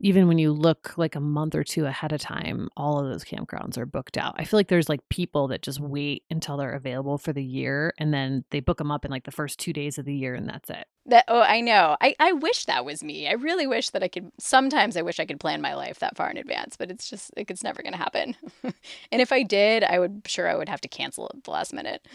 even 0.00 0.28
when 0.28 0.38
you 0.38 0.52
look 0.52 0.96
like 0.96 1.16
a 1.16 1.20
month 1.20 1.54
or 1.54 1.64
two 1.64 1.86
ahead 1.86 2.12
of 2.12 2.20
time, 2.20 2.68
all 2.76 3.00
of 3.00 3.10
those 3.10 3.24
campgrounds 3.24 3.76
are 3.76 3.86
booked 3.86 4.16
out. 4.16 4.34
I 4.38 4.44
feel 4.44 4.58
like 4.58 4.68
there's 4.68 4.88
like 4.88 5.08
people 5.08 5.48
that 5.48 5.62
just 5.62 5.80
wait 5.80 6.22
until 6.30 6.56
they're 6.56 6.72
available 6.72 7.18
for 7.18 7.32
the 7.32 7.42
year 7.42 7.92
and 7.98 8.14
then 8.14 8.44
they 8.50 8.60
book 8.60 8.78
them 8.78 8.92
up 8.92 9.04
in 9.04 9.10
like 9.10 9.24
the 9.24 9.32
first 9.32 9.58
two 9.58 9.72
days 9.72 9.98
of 9.98 10.04
the 10.04 10.14
year 10.14 10.34
and 10.34 10.48
that's 10.48 10.70
it. 10.70 10.86
That 11.06 11.24
oh, 11.26 11.40
I 11.40 11.60
know. 11.60 11.96
I, 12.00 12.14
I 12.20 12.32
wish 12.32 12.66
that 12.66 12.84
was 12.84 13.02
me. 13.02 13.28
I 13.28 13.32
really 13.32 13.66
wish 13.66 13.90
that 13.90 14.02
I 14.02 14.08
could 14.08 14.30
sometimes 14.38 14.96
I 14.96 15.02
wish 15.02 15.18
I 15.18 15.26
could 15.26 15.40
plan 15.40 15.60
my 15.60 15.74
life 15.74 15.98
that 15.98 16.16
far 16.16 16.30
in 16.30 16.36
advance, 16.36 16.76
but 16.76 16.90
it's 16.90 17.08
just 17.08 17.36
like 17.36 17.50
it's 17.50 17.64
never 17.64 17.82
gonna 17.82 17.96
happen. 17.96 18.36
and 18.62 19.22
if 19.22 19.32
I 19.32 19.42
did, 19.42 19.82
I 19.82 19.98
would 19.98 20.22
sure 20.26 20.48
I 20.48 20.54
would 20.54 20.68
have 20.68 20.82
to 20.82 20.88
cancel 20.88 21.30
at 21.34 21.44
the 21.44 21.50
last 21.50 21.72
minute. 21.72 22.06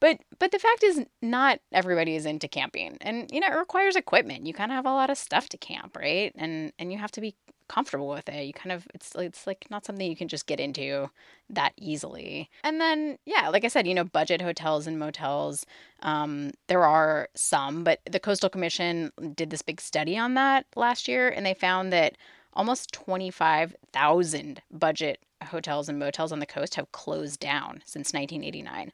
But 0.00 0.20
but 0.38 0.50
the 0.50 0.58
fact 0.58 0.82
is 0.82 1.04
not 1.22 1.60
everybody 1.72 2.16
is 2.16 2.26
into 2.26 2.48
camping. 2.48 2.98
And 3.00 3.30
you 3.32 3.40
know, 3.40 3.48
it 3.48 3.58
requires 3.58 3.96
equipment. 3.96 4.46
You 4.46 4.52
kind 4.52 4.70
of 4.70 4.76
have 4.76 4.86
a 4.86 4.90
lot 4.90 5.10
of 5.10 5.18
stuff 5.18 5.48
to 5.50 5.58
camp, 5.58 5.96
right? 5.96 6.32
And 6.36 6.72
and 6.78 6.92
you 6.92 6.98
have 6.98 7.12
to 7.12 7.20
be 7.20 7.34
comfortable 7.68 8.08
with 8.08 8.28
it. 8.28 8.44
You 8.44 8.52
kind 8.52 8.72
of 8.72 8.86
it's 8.94 9.14
it's 9.16 9.46
like 9.46 9.66
not 9.70 9.84
something 9.84 10.08
you 10.08 10.16
can 10.16 10.28
just 10.28 10.46
get 10.46 10.60
into 10.60 11.10
that 11.50 11.72
easily. 11.76 12.50
And 12.62 12.80
then 12.80 13.18
yeah, 13.24 13.48
like 13.48 13.64
I 13.64 13.68
said, 13.68 13.86
you 13.86 13.94
know, 13.94 14.04
budget 14.04 14.42
hotels 14.42 14.86
and 14.86 14.98
motels. 14.98 15.64
Um, 16.02 16.52
there 16.68 16.84
are 16.84 17.28
some, 17.34 17.82
but 17.82 18.00
the 18.10 18.20
Coastal 18.20 18.50
Commission 18.50 19.12
did 19.34 19.50
this 19.50 19.62
big 19.62 19.80
study 19.80 20.18
on 20.18 20.34
that 20.34 20.66
last 20.76 21.08
year, 21.08 21.28
and 21.28 21.44
they 21.46 21.54
found 21.54 21.92
that 21.92 22.16
almost 22.52 22.92
twenty 22.92 23.30
five 23.30 23.74
thousand 23.92 24.60
budget 24.70 25.20
hotels 25.42 25.88
and 25.88 25.98
motels 25.98 26.32
on 26.32 26.38
the 26.40 26.46
coast 26.46 26.74
have 26.74 26.92
closed 26.92 27.40
down 27.40 27.82
since 27.84 28.12
1989. 28.12 28.92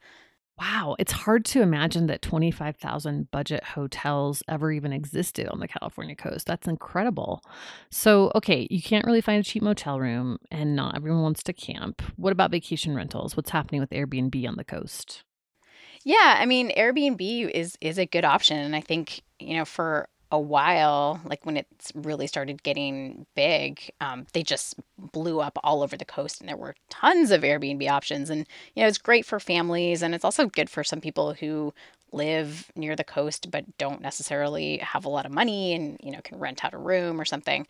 Wow, 0.59 0.97
it's 0.99 1.13
hard 1.13 1.45
to 1.47 1.63
imagine 1.63 2.07
that 2.07 2.23
25,000 2.23 3.31
budget 3.31 3.65
hotels 3.65 4.43
ever 4.49 4.71
even 4.71 4.93
existed 4.93 5.49
on 5.49 5.61
the 5.61 5.67
California 5.67 6.15
coast. 6.15 6.47
That's 6.47 6.69
incredible. 6.69 7.43
So, 7.91 8.31
okay, 8.35 8.69
you 8.71 8.83
can't 8.83 9.07
really 9.07 9.23
find 9.23 9.41
a 9.41 9.43
cheap 9.43 9.63
motel 9.63 9.99
room 9.99 10.39
and 10.51 10.77
not 10.77 10.97
everyone 10.97 11.23
wants 11.23 11.43
to 11.45 11.53
camp. 11.53 12.03
What 12.17 12.33
about 12.33 12.51
vacation 12.51 12.95
rentals? 12.95 13.37
What's 13.37 13.51
happening 13.51 13.81
with 13.81 13.91
Airbnb 13.91 14.47
on 14.47 14.57
the 14.57 14.65
coast? 14.65 15.25
Yeah, 16.05 16.37
I 16.39 16.47
mean 16.47 16.71
Airbnb 16.77 17.51
is 17.51 17.77
is 17.81 17.99
a 17.99 18.07
good 18.07 18.25
option 18.25 18.59
and 18.59 18.75
I 18.75 18.81
think, 18.81 19.23
you 19.39 19.57
know, 19.57 19.65
for 19.65 20.09
a 20.33 20.41
while, 20.41 21.21
like 21.25 21.45
when 21.45 21.59
it's 21.59 21.93
really 21.95 22.27
started 22.27 22.63
getting 22.63 23.27
big, 23.37 23.93
um, 24.01 24.27
they 24.33 24.43
just 24.43 24.75
blew 24.99 25.41
up 25.41 25.59
all 25.63 25.83
over 25.83 25.95
the 25.95 26.07
coast, 26.07 26.41
and 26.41 26.49
there 26.49 26.57
were 26.57 26.75
tons 26.89 27.31
of 27.31 27.43
Airbnb 27.43 27.87
options. 27.89 28.31
And 28.31 28.47
you 28.75 28.83
know, 28.83 28.89
it's 28.89 28.99
great 28.99 29.27
for 29.27 29.39
families, 29.39 30.03
and 30.03 30.15
it's 30.15 30.25
also 30.25 30.47
good 30.47 30.71
for 30.71 30.83
some 30.83 31.03
people 31.03 31.35
who 31.35 31.75
live 32.15 32.71
near 32.77 32.95
the 32.95 33.05
coast 33.05 33.51
but 33.51 33.65
don't 33.79 34.03
necessarily 34.03 34.79
have 34.79 35.05
a 35.05 35.11
lot 35.11 35.27
of 35.27 35.33
money, 35.33 35.75
and 35.75 36.01
you 36.03 36.11
know, 36.11 36.21
can 36.25 36.39
rent 36.39 36.65
out 36.65 36.73
a 36.75 36.79
room 36.79 37.21
or 37.21 37.27
something. 37.27 37.67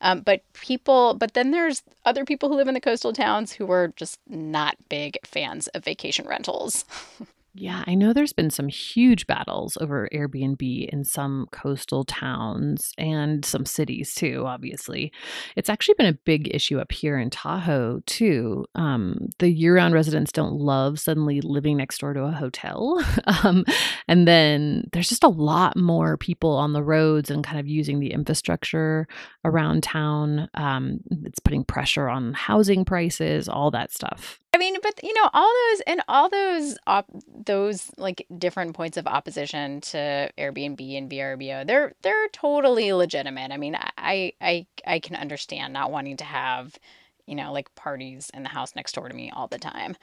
Um, 0.00 0.20
but 0.20 0.42
people, 0.52 1.14
but 1.14 1.34
then 1.34 1.50
there's 1.50 1.82
other 2.04 2.24
people 2.24 2.48
who 2.48 2.54
live 2.54 2.68
in 2.68 2.74
the 2.74 2.80
coastal 2.80 3.12
towns 3.12 3.52
who 3.52 3.70
are 3.72 3.88
just 3.96 4.20
not 4.28 4.76
big 4.88 5.18
fans 5.24 5.66
of 5.68 5.84
vacation 5.84 6.26
rentals. 6.28 6.84
Yeah, 7.56 7.84
I 7.86 7.94
know 7.94 8.12
there's 8.12 8.32
been 8.32 8.50
some 8.50 8.66
huge 8.66 9.28
battles 9.28 9.78
over 9.80 10.08
Airbnb 10.12 10.88
in 10.88 11.04
some 11.04 11.46
coastal 11.52 12.02
towns 12.04 12.92
and 12.98 13.44
some 13.44 13.64
cities 13.64 14.12
too, 14.12 14.42
obviously. 14.44 15.12
It's 15.54 15.68
actually 15.68 15.94
been 15.94 16.06
a 16.06 16.18
big 16.24 16.52
issue 16.52 16.80
up 16.80 16.90
here 16.90 17.16
in 17.16 17.30
Tahoe 17.30 18.00
too. 18.06 18.66
Um, 18.74 19.28
the 19.38 19.48
year 19.48 19.76
round 19.76 19.94
residents 19.94 20.32
don't 20.32 20.56
love 20.56 20.98
suddenly 20.98 21.40
living 21.40 21.76
next 21.76 21.98
door 21.98 22.12
to 22.12 22.24
a 22.24 22.32
hotel. 22.32 23.00
um, 23.44 23.64
and 24.08 24.26
then 24.26 24.88
there's 24.92 25.08
just 25.08 25.22
a 25.22 25.28
lot 25.28 25.76
more 25.76 26.16
people 26.16 26.56
on 26.56 26.72
the 26.72 26.82
roads 26.82 27.30
and 27.30 27.44
kind 27.44 27.60
of 27.60 27.68
using 27.68 28.00
the 28.00 28.12
infrastructure 28.12 29.06
around 29.44 29.84
town. 29.84 30.48
Um, 30.54 30.98
it's 31.22 31.38
putting 31.38 31.62
pressure 31.62 32.08
on 32.08 32.32
housing 32.32 32.84
prices, 32.84 33.48
all 33.48 33.70
that 33.70 33.92
stuff. 33.92 34.40
I 34.54 34.56
mean, 34.56 34.76
but 34.82 35.02
you 35.02 35.12
know, 35.14 35.28
all 35.34 35.52
those 35.52 35.80
and 35.80 36.00
all 36.06 36.30
those 36.30 36.78
op- 36.86 37.10
those 37.44 37.90
like 37.98 38.24
different 38.38 38.76
points 38.76 38.96
of 38.96 39.08
opposition 39.08 39.80
to 39.80 40.30
Airbnb 40.38 40.96
and 40.96 41.10
VRBO, 41.10 41.66
they're 41.66 41.94
they're 42.02 42.28
totally 42.28 42.92
legitimate. 42.92 43.50
I 43.50 43.56
mean, 43.56 43.76
I 43.98 44.32
I 44.40 44.66
I 44.86 45.00
can 45.00 45.16
understand 45.16 45.72
not 45.72 45.90
wanting 45.90 46.18
to 46.18 46.24
have, 46.24 46.78
you 47.26 47.34
know, 47.34 47.52
like 47.52 47.74
parties 47.74 48.30
in 48.32 48.44
the 48.44 48.48
house 48.48 48.76
next 48.76 48.94
door 48.94 49.08
to 49.08 49.14
me 49.14 49.32
all 49.34 49.48
the 49.48 49.58
time. 49.58 49.96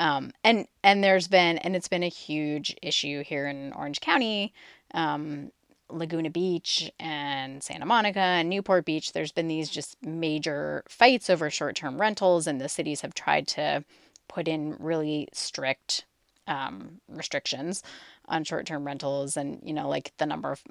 Um, 0.00 0.32
and 0.42 0.66
and 0.82 1.04
there's 1.04 1.28
been 1.28 1.58
and 1.58 1.76
it's 1.76 1.88
been 1.88 2.02
a 2.02 2.08
huge 2.08 2.74
issue 2.82 3.22
here 3.22 3.46
in 3.46 3.72
Orange 3.72 4.00
County. 4.00 4.52
Um, 4.94 5.52
Laguna 5.92 6.30
Beach 6.30 6.90
and 6.98 7.62
Santa 7.62 7.86
Monica 7.86 8.20
and 8.20 8.48
Newport 8.48 8.84
Beach, 8.84 9.12
there's 9.12 9.32
been 9.32 9.48
these 9.48 9.68
just 9.68 9.96
major 10.04 10.82
fights 10.88 11.30
over 11.30 11.50
short 11.50 11.76
term 11.76 12.00
rentals, 12.00 12.46
and 12.46 12.60
the 12.60 12.68
cities 12.68 13.02
have 13.02 13.14
tried 13.14 13.46
to 13.48 13.84
put 14.28 14.48
in 14.48 14.76
really 14.78 15.28
strict 15.32 16.04
um, 16.46 17.00
restrictions 17.08 17.82
on 18.26 18.44
short 18.44 18.66
term 18.66 18.84
rentals 18.84 19.36
and, 19.36 19.60
you 19.64 19.72
know, 19.72 19.88
like 19.88 20.12
the 20.18 20.26
number 20.26 20.50
of 20.52 20.62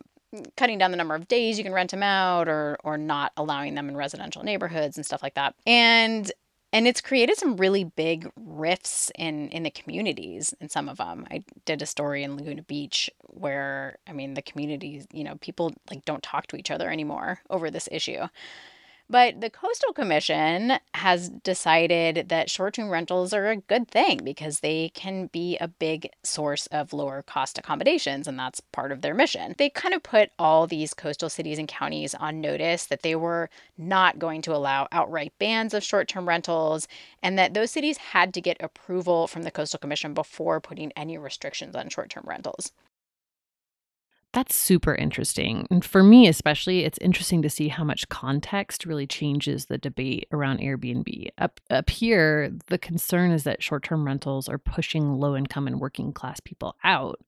cutting 0.55 0.77
down 0.77 0.91
the 0.91 0.97
number 0.97 1.15
of 1.15 1.27
days 1.27 1.57
you 1.57 1.63
can 1.63 1.73
rent 1.73 1.91
them 1.91 2.03
out 2.03 2.47
or 2.47 2.77
or 2.83 2.97
not 2.97 3.33
allowing 3.35 3.75
them 3.75 3.89
in 3.89 3.97
residential 3.97 4.43
neighborhoods 4.43 4.97
and 4.97 5.05
stuff 5.05 5.21
like 5.21 5.33
that. 5.33 5.55
And 5.67 6.31
and 6.73 6.87
it's 6.87 7.01
created 7.01 7.37
some 7.37 7.57
really 7.57 7.83
big 7.83 8.29
rifts 8.35 9.11
in 9.17 9.49
in 9.49 9.63
the 9.63 9.71
communities 9.71 10.53
in 10.59 10.69
some 10.69 10.89
of 10.89 10.97
them 10.97 11.25
i 11.31 11.43
did 11.65 11.81
a 11.81 11.85
story 11.85 12.23
in 12.23 12.35
laguna 12.35 12.61
beach 12.63 13.09
where 13.27 13.97
i 14.07 14.13
mean 14.13 14.33
the 14.33 14.41
communities 14.41 15.07
you 15.11 15.23
know 15.23 15.35
people 15.41 15.73
like 15.89 16.05
don't 16.05 16.23
talk 16.23 16.47
to 16.47 16.55
each 16.55 16.71
other 16.71 16.89
anymore 16.89 17.39
over 17.49 17.69
this 17.69 17.89
issue 17.91 18.21
but 19.11 19.41
the 19.41 19.49
Coastal 19.49 19.91
Commission 19.91 20.79
has 20.93 21.27
decided 21.27 22.29
that 22.29 22.49
short 22.49 22.75
term 22.75 22.89
rentals 22.89 23.33
are 23.33 23.49
a 23.49 23.57
good 23.57 23.89
thing 23.89 24.21
because 24.23 24.61
they 24.61 24.89
can 24.93 25.27
be 25.27 25.57
a 25.57 25.67
big 25.67 26.09
source 26.23 26.67
of 26.67 26.93
lower 26.93 27.21
cost 27.21 27.57
accommodations, 27.57 28.25
and 28.25 28.39
that's 28.39 28.61
part 28.61 28.93
of 28.93 29.01
their 29.01 29.13
mission. 29.13 29.53
They 29.57 29.69
kind 29.69 29.93
of 29.93 30.01
put 30.01 30.31
all 30.39 30.65
these 30.65 30.93
coastal 30.93 31.29
cities 31.29 31.59
and 31.59 31.67
counties 31.67 32.15
on 32.15 32.39
notice 32.39 32.85
that 32.85 33.01
they 33.01 33.15
were 33.15 33.49
not 33.77 34.17
going 34.17 34.41
to 34.43 34.55
allow 34.55 34.87
outright 34.93 35.33
bans 35.39 35.73
of 35.73 35.83
short 35.83 36.07
term 36.07 36.27
rentals, 36.27 36.87
and 37.21 37.37
that 37.37 37.53
those 37.53 37.71
cities 37.71 37.97
had 37.97 38.33
to 38.33 38.41
get 38.41 38.57
approval 38.61 39.27
from 39.27 39.43
the 39.43 39.51
Coastal 39.51 39.79
Commission 39.79 40.13
before 40.13 40.61
putting 40.61 40.93
any 40.93 41.17
restrictions 41.17 41.75
on 41.75 41.89
short 41.89 42.09
term 42.09 42.23
rentals. 42.25 42.71
That's 44.33 44.55
super 44.55 44.95
interesting. 44.95 45.67
And 45.69 45.83
for 45.83 46.03
me, 46.03 46.27
especially, 46.27 46.85
it's 46.85 46.97
interesting 46.99 47.41
to 47.41 47.49
see 47.49 47.67
how 47.67 47.83
much 47.83 48.07
context 48.07 48.85
really 48.85 49.05
changes 49.05 49.65
the 49.65 49.77
debate 49.77 50.27
around 50.31 50.59
Airbnb. 50.59 51.27
Up, 51.37 51.59
up 51.69 51.89
here, 51.89 52.51
the 52.67 52.77
concern 52.77 53.31
is 53.31 53.43
that 53.43 53.61
short 53.61 53.83
term 53.83 54.05
rentals 54.05 54.47
are 54.47 54.57
pushing 54.57 55.15
low 55.15 55.35
income 55.35 55.67
and 55.67 55.81
working 55.81 56.13
class 56.13 56.39
people 56.39 56.75
out. 56.83 57.19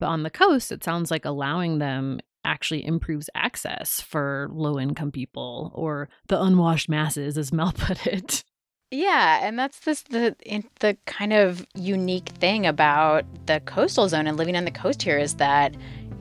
But 0.00 0.06
on 0.06 0.24
the 0.24 0.30
coast, 0.30 0.72
it 0.72 0.82
sounds 0.82 1.10
like 1.12 1.24
allowing 1.24 1.78
them 1.78 2.18
actually 2.44 2.84
improves 2.84 3.30
access 3.36 4.00
for 4.00 4.48
low 4.52 4.78
income 4.78 5.12
people 5.12 5.70
or 5.72 6.08
the 6.26 6.42
unwashed 6.42 6.88
masses, 6.88 7.38
as 7.38 7.52
Mel 7.52 7.72
put 7.76 8.06
it. 8.08 8.42
Yeah, 8.90 9.40
and 9.42 9.58
that's 9.58 9.80
this 9.80 10.02
the 10.02 10.36
the 10.78 10.96
kind 11.06 11.32
of 11.32 11.66
unique 11.74 12.28
thing 12.28 12.64
about 12.64 13.24
the 13.46 13.60
coastal 13.64 14.08
zone 14.08 14.28
and 14.28 14.36
living 14.36 14.56
on 14.56 14.64
the 14.64 14.70
coast 14.70 15.02
here 15.02 15.18
is 15.18 15.34
that 15.34 15.74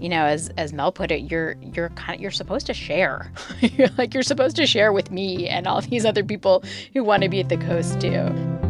you 0.03 0.09
know, 0.09 0.25
as 0.25 0.49
as 0.57 0.73
Mel 0.73 0.91
put 0.91 1.11
it, 1.11 1.31
you're 1.31 1.55
you're 1.61 1.87
kind 1.91 2.15
of 2.15 2.21
you're 2.21 2.29
supposed 2.29 2.65
to 2.67 2.73
share. 2.73 3.31
like 3.97 4.13
you're 4.13 4.21
supposed 4.21 4.57
to 4.57 4.67
share 4.67 4.91
with 4.91 5.11
me 5.11 5.47
and 5.47 5.65
all 5.65 5.79
these 5.79 6.05
other 6.05 6.25
people 6.25 6.61
who 6.91 7.05
want 7.05 7.23
to 7.23 7.29
be 7.29 7.39
at 7.39 7.47
the 7.47 7.55
coast 7.55 8.01
too. 8.01 8.62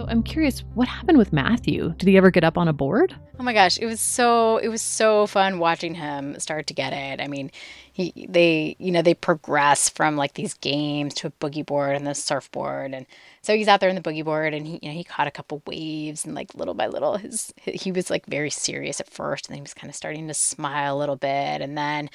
I'm 0.00 0.22
curious, 0.22 0.60
what 0.74 0.88
happened 0.88 1.18
with 1.18 1.32
Matthew? 1.32 1.94
Did 1.98 2.08
he 2.08 2.16
ever 2.16 2.30
get 2.30 2.44
up 2.44 2.58
on 2.58 2.68
a 2.68 2.72
board? 2.72 3.14
Oh 3.38 3.42
my 3.42 3.52
gosh, 3.52 3.78
it 3.78 3.86
was 3.86 4.00
so 4.00 4.58
it 4.58 4.68
was 4.68 4.82
so 4.82 5.26
fun 5.26 5.58
watching 5.58 5.94
him 5.94 6.38
start 6.38 6.66
to 6.68 6.74
get 6.74 6.92
it. 6.92 7.20
I 7.20 7.28
mean, 7.28 7.50
he 7.92 8.26
they 8.28 8.74
you 8.78 8.90
know 8.90 9.02
they 9.02 9.14
progress 9.14 9.88
from 9.88 10.16
like 10.16 10.34
these 10.34 10.54
games 10.54 11.14
to 11.14 11.26
a 11.26 11.30
boogie 11.32 11.64
board 11.64 11.94
and 11.94 12.06
the 12.06 12.14
surfboard 12.14 12.94
and 12.94 13.06
so 13.42 13.54
he's 13.54 13.68
out 13.68 13.80
there 13.80 13.88
in 13.88 13.96
the 13.96 14.02
boogie 14.02 14.24
board 14.24 14.54
and 14.54 14.66
he 14.66 14.78
you 14.82 14.88
know 14.88 14.94
he 14.94 15.04
caught 15.04 15.26
a 15.26 15.30
couple 15.30 15.62
waves 15.66 16.24
and 16.24 16.34
like 16.34 16.54
little 16.54 16.74
by 16.74 16.86
little 16.86 17.16
his 17.16 17.52
he 17.56 17.92
was 17.92 18.10
like 18.10 18.24
very 18.26 18.50
serious 18.50 19.00
at 19.00 19.10
first 19.10 19.46
and 19.46 19.52
then 19.52 19.58
he 19.58 19.62
was 19.62 19.74
kind 19.74 19.90
of 19.90 19.94
starting 19.94 20.26
to 20.26 20.34
smile 20.34 20.96
a 20.96 20.98
little 20.98 21.16
bit 21.16 21.60
and 21.60 21.76
then 21.76 22.08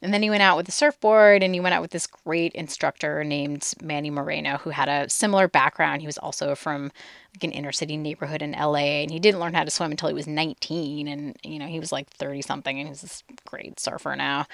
and 0.00 0.14
then 0.14 0.22
he 0.22 0.30
went 0.30 0.42
out 0.42 0.56
with 0.56 0.66
the 0.66 0.72
surfboard 0.72 1.42
and 1.42 1.54
he 1.54 1.60
went 1.60 1.74
out 1.74 1.82
with 1.82 1.90
this 1.90 2.06
great 2.06 2.52
instructor 2.52 3.24
named 3.24 3.74
Manny 3.82 4.10
Moreno 4.10 4.58
who 4.58 4.70
had 4.70 4.88
a 4.88 5.08
similar 5.10 5.48
background. 5.48 6.00
He 6.02 6.06
was 6.06 6.18
also 6.18 6.54
from 6.54 6.92
like 7.34 7.42
an 7.42 7.50
inner 7.50 7.72
city 7.72 7.96
neighborhood 7.96 8.40
in 8.40 8.52
LA 8.52 9.02
and 9.02 9.10
he 9.10 9.18
didn't 9.18 9.40
learn 9.40 9.54
how 9.54 9.64
to 9.64 9.70
swim 9.70 9.90
until 9.90 10.08
he 10.08 10.14
was 10.14 10.28
19 10.28 11.08
and 11.08 11.36
you 11.42 11.58
know 11.58 11.66
he 11.66 11.80
was 11.80 11.90
like 11.90 12.08
30 12.10 12.42
something 12.42 12.78
and 12.78 12.88
he's 12.88 13.02
this 13.02 13.24
great 13.44 13.80
surfer 13.80 14.14
now. 14.14 14.46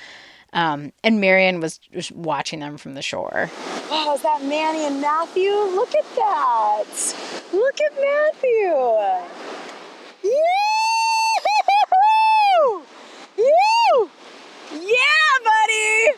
Um, 0.54 0.92
and 1.02 1.20
Marion 1.20 1.58
was 1.60 1.78
just 1.78 2.12
watching 2.12 2.60
them 2.60 2.78
from 2.78 2.94
the 2.94 3.02
shore. 3.02 3.50
Wow, 3.90 4.14
is 4.14 4.22
that 4.22 4.40
Manny 4.44 4.86
and 4.86 5.00
Matthew? 5.00 5.50
Look 5.50 5.92
at 5.96 6.04
that. 6.14 6.84
Look 7.52 7.80
at 7.80 7.92
Matthew. 8.00 8.70
Yee-hoo! 10.22 11.66
Woo! 13.36 14.10
Yeah, 14.72 15.38
buddy! 15.44 16.12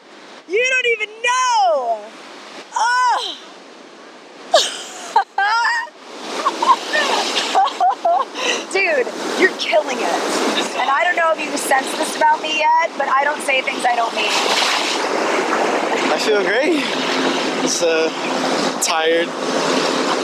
You 0.49 0.65
don't 0.71 0.87
even 0.93 1.09
know! 1.23 2.05
Oh! 2.75 3.37
you're 9.39 9.57
killing 9.59 9.99
it. 9.99 10.21
And 10.81 10.89
I 10.89 11.05
don't 11.05 11.17
know 11.17 11.33
if 11.33 11.41
you 11.41 11.57
sense 11.57 11.91
this 11.99 12.17
about 12.17 12.41
me 12.41 12.59
yet, 12.59 12.91
but 12.97 13.09
I 13.09 13.25
don't 13.25 13.41
say 13.43 13.61
things 13.63 13.85
I 13.85 13.97
don't 13.97 14.15
mean. 14.15 14.33
I 16.13 16.19
feel 16.19 16.43
great. 16.43 16.81
It's 17.65 17.83
uh, 17.83 18.09
tired. 18.83 19.29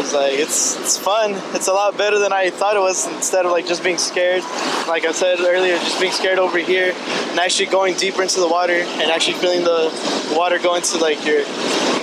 It's 0.00 0.14
like 0.14 0.32
it's 0.32 0.76
it's 0.80 0.96
fun. 0.96 1.32
It's 1.54 1.68
a 1.68 1.72
lot 1.72 1.96
better 1.96 2.18
than 2.18 2.32
I 2.32 2.50
thought 2.50 2.76
it 2.76 2.80
was. 2.80 3.06
Instead 3.06 3.44
of 3.44 3.52
like 3.52 3.66
just 3.66 3.84
being 3.84 3.98
scared, 3.98 4.42
like 4.88 5.04
I 5.04 5.12
said 5.12 5.40
earlier, 5.40 5.76
just 5.78 6.00
being 6.00 6.12
scared 6.12 6.38
over 6.38 6.58
here, 6.58 6.92
and 7.30 7.38
actually 7.38 7.66
going 7.66 7.94
deeper 7.94 8.22
into 8.22 8.40
the 8.40 8.48
water 8.48 8.74
and 8.74 9.10
actually 9.10 9.38
feeling 9.38 9.64
the 9.64 9.90
water 10.36 10.58
go 10.58 10.74
into 10.74 10.98
like 10.98 11.24
your 11.26 11.44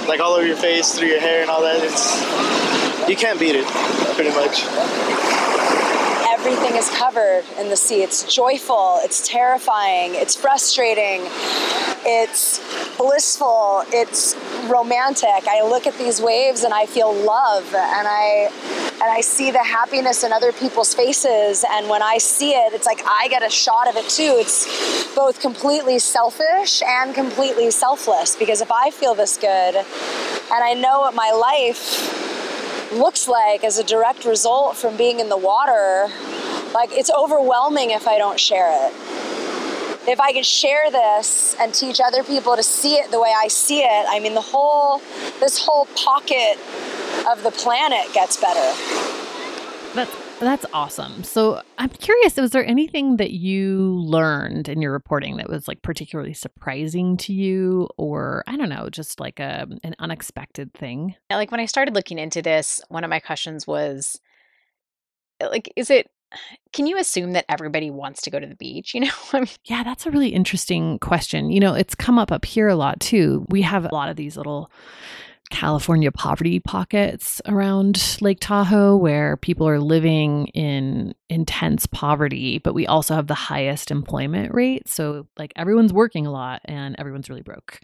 like 0.08 0.20
all 0.20 0.34
over 0.34 0.46
your 0.46 0.58
face, 0.58 0.98
through 0.98 1.08
your 1.08 1.20
hair, 1.20 1.42
and 1.42 1.50
all 1.50 1.62
that. 1.62 1.82
It's 1.84 3.10
you 3.10 3.16
can't 3.16 3.40
beat 3.40 3.56
it, 3.56 3.66
pretty 4.16 4.32
much 4.32 5.19
everything 6.40 6.78
is 6.78 6.90
covered 6.92 7.44
in 7.60 7.68
the 7.68 7.76
sea. 7.76 8.02
It's 8.02 8.24
joyful, 8.24 9.00
it's 9.02 9.28
terrifying, 9.28 10.16
it's 10.16 10.38
frustrating, 10.38 11.20
it's 12.06 12.62
blissful, 12.96 13.84
it's 13.88 14.38
romantic. 14.70 15.48
I 15.50 15.64
look 15.64 15.86
at 15.86 15.98
these 15.98 16.22
waves 16.22 16.64
and 16.64 16.74
I 16.74 16.86
feel 16.86 17.14
love 17.14 17.66
and 17.76 18.08
I 18.08 18.50
and 19.02 19.12
I 19.12 19.20
see 19.20 19.52
the 19.52 19.64
happiness 19.64 20.24
in 20.24 20.32
other 20.32 20.54
people's 20.54 20.94
faces 20.94 21.66
and 21.70 21.90
when 21.90 22.02
I 22.02 22.18
see 22.20 22.52
it, 22.52 22.74
it's 22.74 22.86
like 22.86 23.02
I 23.06 23.28
get 23.28 23.46
a 23.46 23.50
shot 23.50 23.90
of 23.90 23.98
it 23.98 24.08
too. 24.08 24.36
It's 24.38 25.14
both 25.14 25.42
completely 25.42 26.00
selfish 26.00 26.82
and 26.84 27.14
completely 27.14 27.70
selfless 27.70 28.38
because 28.38 28.62
if 28.62 28.72
I 28.72 28.92
feel 28.92 29.14
this 29.14 29.36
good 29.36 29.76
and 29.76 30.64
I 30.64 30.74
know 30.74 31.02
what 31.02 31.16
my 31.16 31.32
life 31.32 32.29
looks 32.92 33.28
like 33.28 33.64
as 33.64 33.78
a 33.78 33.84
direct 33.84 34.26
result 34.26 34.76
from 34.76 34.98
being 34.98 35.20
in 35.20 35.30
the 35.30 35.38
water, 35.38 36.08
like 36.74 36.90
it's 36.92 37.12
overwhelming 37.12 37.92
if 37.92 38.08
I 38.08 38.18
don't 38.18 38.40
share 38.40 38.70
it. 38.88 38.94
If 40.08 40.20
I 40.20 40.32
can 40.32 40.44
share 40.44 40.90
this 40.90 41.56
and 41.60 41.74
teach 41.74 42.00
other 42.00 42.24
people 42.24 42.56
to 42.56 42.64
see 42.64 42.96
it 42.96 43.12
the 43.12 43.20
way 43.20 43.34
I 43.36 43.48
see 43.48 43.82
it, 43.82 44.06
I 44.10 44.20
mean 44.20 44.34
the 44.34 44.42
whole 44.42 45.02
this 45.40 45.60
whole 45.64 45.86
pocket 45.96 46.58
of 47.28 47.44
the 47.44 47.52
planet 47.52 48.12
gets 48.14 48.38
better. 48.38 48.74
That's 49.94 50.29
that's 50.46 50.66
awesome. 50.74 51.24
So 51.24 51.62
I'm 51.78 51.90
curious, 51.90 52.38
was 52.38 52.52
there 52.52 52.66
anything 52.66 53.18
that 53.18 53.32
you 53.32 54.00
learned 54.00 54.70
in 54.70 54.82
your 54.82 54.92
reporting 54.92 55.38
that 55.38 55.50
was 55.50 55.68
like 55.68 55.82
particularly 55.82 56.34
surprising 56.34 57.18
to 57.18 57.34
you, 57.34 57.90
or 57.98 58.44
I 58.48 58.56
don't 58.56 58.70
know, 58.70 58.90
just 58.90 59.20
like 59.20 59.40
a 59.40 59.68
an 59.84 59.96
unexpected 60.00 60.74
thing? 60.74 61.16
Like 61.30 61.52
when 61.52 61.60
I 61.60 61.66
started 61.66 61.94
looking 61.94 62.20
into 62.20 62.42
this, 62.42 62.82
one 62.90 63.04
of 63.04 63.10
my 63.10 63.20
questions 63.20 63.68
was 63.68 64.20
uh, 65.42 65.50
like, 65.50 65.72
is 65.76 65.90
it 65.90 66.10
can 66.74 66.86
you 66.86 66.98
assume 67.00 67.34
that 67.34 67.46
everybody 67.50 67.90
wants 67.90 68.22
to 68.22 68.30
go 68.30 68.40
to 68.40 68.48
the 68.48 68.56
beach? 68.56 68.94
You 69.00 69.02
know, 69.02 69.12
I 69.34 69.40
mean, 69.40 69.50
yeah, 69.66 69.84
that's 69.84 70.06
a 70.06 70.12
really 70.12 70.30
interesting 70.30 71.00
question. 71.00 71.50
You 71.52 71.60
know, 71.60 71.74
it's 71.74 71.96
come 71.96 72.20
up 72.20 72.32
up 72.32 72.46
here 72.46 72.68
a 72.68 72.76
lot 72.76 73.00
too. 73.00 73.46
We 73.50 73.62
have 73.64 73.86
a 73.86 73.94
lot 73.94 74.10
of 74.10 74.16
these 74.16 74.38
little 74.38 74.72
California 75.50 76.12
poverty 76.12 76.60
pockets 76.60 77.42
around 77.46 78.18
Lake 78.22 78.40
Tahoe 78.40 78.96
where 78.96 79.38
people 79.38 79.68
are 79.68 79.80
living 79.80 80.48
in 80.48 81.14
intense 81.30 81.86
poverty, 81.86 82.60
but 82.60 82.74
we 82.74 82.86
also 82.86 83.16
have 83.16 83.28
the 83.28 83.34
highest 83.34 83.92
employment 83.92 84.54
rate. 84.54 84.88
So, 84.88 85.28
like, 85.38 85.52
everyone's 85.56 85.94
working 85.94 86.26
a 86.26 86.32
lot 86.32 86.62
and 86.66 86.96
everyone's 87.00 87.30
really 87.30 87.42
broke. 87.42 87.80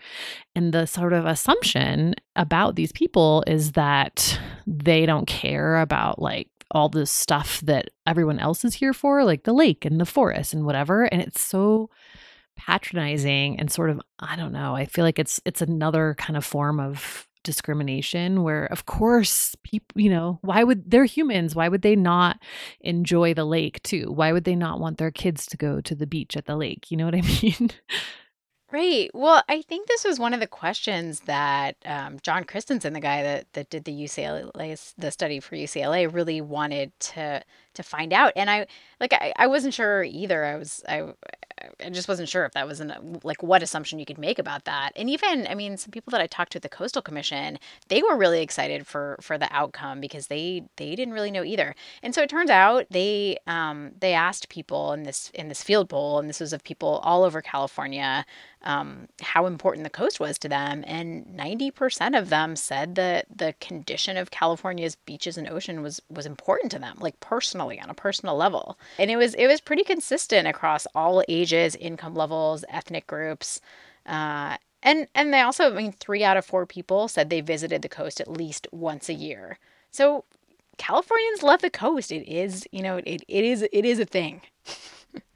And 0.55 0.73
the 0.73 0.85
sort 0.85 1.13
of 1.13 1.25
assumption 1.25 2.15
about 2.35 2.75
these 2.75 2.91
people 2.91 3.43
is 3.47 3.73
that 3.73 4.39
they 4.67 5.05
don't 5.05 5.27
care 5.27 5.81
about 5.81 6.21
like 6.21 6.49
all 6.71 6.89
the 6.89 7.05
stuff 7.05 7.61
that 7.61 7.89
everyone 8.05 8.39
else 8.39 8.65
is 8.65 8.75
here 8.75 8.93
for, 8.93 9.23
like 9.23 9.43
the 9.43 9.53
lake 9.53 9.85
and 9.85 9.99
the 9.99 10.05
forest 10.05 10.53
and 10.53 10.65
whatever. 10.65 11.05
And 11.05 11.21
it's 11.21 11.41
so 11.41 11.89
patronizing 12.55 13.59
and 13.59 13.71
sort 13.71 13.89
of 13.89 14.01
I 14.19 14.35
don't 14.35 14.53
know. 14.53 14.75
I 14.75 14.85
feel 14.85 15.03
like 15.03 15.19
it's 15.19 15.39
it's 15.45 15.61
another 15.61 16.15
kind 16.17 16.37
of 16.37 16.45
form 16.45 16.79
of 16.79 17.27
discrimination 17.45 18.43
where 18.43 18.65
of 18.65 18.85
course 18.85 19.55
people 19.63 20.01
you 20.01 20.09
know 20.09 20.39
why 20.41 20.63
would 20.63 20.91
they're 20.91 21.05
humans 21.05 21.55
why 21.55 21.69
would 21.69 21.81
they 21.81 21.95
not 21.95 22.39
enjoy 22.81 23.33
the 23.33 23.45
lake 23.45 23.81
too? 23.83 24.11
Why 24.11 24.31
would 24.31 24.43
they 24.43 24.55
not 24.55 24.79
want 24.79 24.97
their 24.97 25.11
kids 25.11 25.45
to 25.47 25.57
go 25.57 25.81
to 25.81 25.95
the 25.95 26.07
beach 26.07 26.35
at 26.35 26.45
the 26.45 26.55
lake? 26.55 26.91
You 26.91 26.97
know 26.97 27.05
what 27.05 27.15
i 27.15 27.21
mean? 27.41 27.71
Right. 28.71 29.09
Well, 29.13 29.43
I 29.47 29.61
think 29.61 29.87
this 29.87 30.03
was 30.03 30.19
one 30.19 30.33
of 30.33 30.39
the 30.39 30.47
questions 30.47 31.21
that 31.21 31.77
um, 31.85 32.17
John 32.23 32.43
Christensen, 32.43 32.93
the 32.93 32.99
guy 32.99 33.23
that, 33.23 33.53
that 33.53 33.69
did 33.69 33.85
the 33.85 33.93
UCLA 33.93 34.93
the 34.97 35.11
study 35.11 35.39
for 35.39 35.55
UCLA, 35.55 36.11
really 36.11 36.41
wanted 36.41 36.91
to 36.99 37.43
to 37.75 37.83
find 37.83 38.13
out. 38.13 38.33
And 38.35 38.49
I 38.49 38.67
like 38.99 39.13
I, 39.13 39.33
I 39.37 39.47
wasn't 39.47 39.73
sure 39.73 40.03
either. 40.03 40.45
I 40.45 40.55
was 40.55 40.83
I 40.87 41.13
I 41.83 41.89
just 41.89 42.07
wasn't 42.07 42.29
sure 42.29 42.45
if 42.45 42.53
that 42.53 42.67
was 42.67 42.79
an, 42.79 43.19
like 43.23 43.41
what 43.41 43.63
assumption 43.63 43.97
you 43.99 44.05
could 44.05 44.17
make 44.17 44.39
about 44.39 44.65
that. 44.65 44.91
And 44.95 45.09
even 45.09 45.47
I 45.47 45.55
mean, 45.55 45.77
some 45.77 45.91
people 45.91 46.11
that 46.11 46.21
I 46.21 46.27
talked 46.27 46.51
to 46.53 46.57
at 46.57 46.63
the 46.63 46.69
Coastal 46.69 47.01
Commission, 47.01 47.57
they 47.87 48.01
were 48.01 48.17
really 48.17 48.41
excited 48.41 48.85
for 48.85 49.17
for 49.21 49.37
the 49.37 49.47
outcome 49.51 50.01
because 50.01 50.27
they 50.27 50.63
they 50.77 50.95
didn't 50.95 51.13
really 51.13 51.31
know 51.31 51.43
either. 51.43 51.75
And 52.03 52.13
so 52.13 52.21
it 52.21 52.29
turns 52.29 52.49
out 52.49 52.85
they 52.89 53.37
um, 53.47 53.91
they 53.99 54.13
asked 54.13 54.49
people 54.49 54.93
in 54.93 55.03
this 55.03 55.31
in 55.33 55.47
this 55.47 55.63
field 55.63 55.89
poll, 55.89 56.19
and 56.19 56.29
this 56.29 56.39
was 56.39 56.53
of 56.53 56.63
people 56.63 56.99
all 57.03 57.23
over 57.23 57.41
California 57.41 58.25
um, 58.65 59.07
how 59.21 59.45
important 59.45 59.83
the 59.83 59.89
coast 59.91 60.19
was 60.19 60.37
to 60.39 60.49
them. 60.49 60.83
And 60.87 61.25
90% 61.27 62.17
of 62.19 62.29
them 62.29 62.55
said 62.55 62.95
that 62.95 63.25
the 63.33 63.53
condition 63.61 64.17
of 64.17 64.31
California's 64.31 64.95
beaches 64.95 65.37
and 65.37 65.47
ocean 65.47 65.81
was, 65.81 66.01
was 66.09 66.25
important 66.25 66.71
to 66.71 66.79
them, 66.79 66.97
like 66.99 67.19
personally, 67.19 67.64
on 67.73 67.89
a 67.89 67.93
personal 67.93 68.35
level. 68.35 68.77
And 68.97 69.11
it 69.11 69.17
was, 69.17 69.33
it 69.35 69.47
was 69.47 69.61
pretty 69.61 69.83
consistent 69.83 70.47
across 70.47 70.87
all 70.95 71.23
ages, 71.27 71.75
income 71.75 72.15
levels, 72.15 72.63
ethnic 72.69 73.07
groups. 73.07 73.61
Uh, 74.05 74.57
and, 74.83 75.07
and 75.15 75.33
they 75.33 75.41
also, 75.41 75.71
I 75.71 75.75
mean, 75.75 75.91
three 75.91 76.23
out 76.23 76.37
of 76.37 76.45
four 76.45 76.65
people 76.65 77.07
said 77.07 77.29
they 77.29 77.41
visited 77.41 77.81
the 77.81 77.89
coast 77.89 78.21
at 78.21 78.31
least 78.31 78.67
once 78.71 79.09
a 79.09 79.13
year. 79.13 79.57
So 79.91 80.25
Californians 80.77 81.43
love 81.43 81.61
the 81.61 81.69
coast. 81.69 82.11
It 82.11 82.27
is, 82.27 82.67
you 82.71 82.81
know, 82.81 82.97
it, 82.97 83.23
it 83.27 83.43
is, 83.43 83.67
it 83.71 83.85
is 83.85 83.99
a 83.99 84.05
thing. 84.05 84.41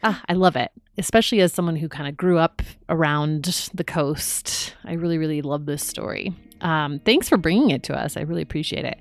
Ah, 0.01 0.21
I 0.29 0.33
love 0.33 0.55
it, 0.55 0.71
especially 0.97 1.41
as 1.41 1.51
someone 1.53 1.75
who 1.75 1.89
kind 1.89 2.07
of 2.07 2.15
grew 2.15 2.37
up 2.37 2.61
around 2.87 3.69
the 3.73 3.83
coast. 3.83 4.75
I 4.85 4.93
really, 4.93 5.17
really 5.17 5.41
love 5.41 5.65
this 5.65 5.85
story. 5.85 6.33
Um, 6.61 6.99
thanks 6.99 7.29
for 7.29 7.37
bringing 7.37 7.69
it 7.71 7.83
to 7.83 7.97
us. 7.97 8.17
I 8.17 8.21
really 8.21 8.41
appreciate 8.41 8.85
it. 8.85 8.99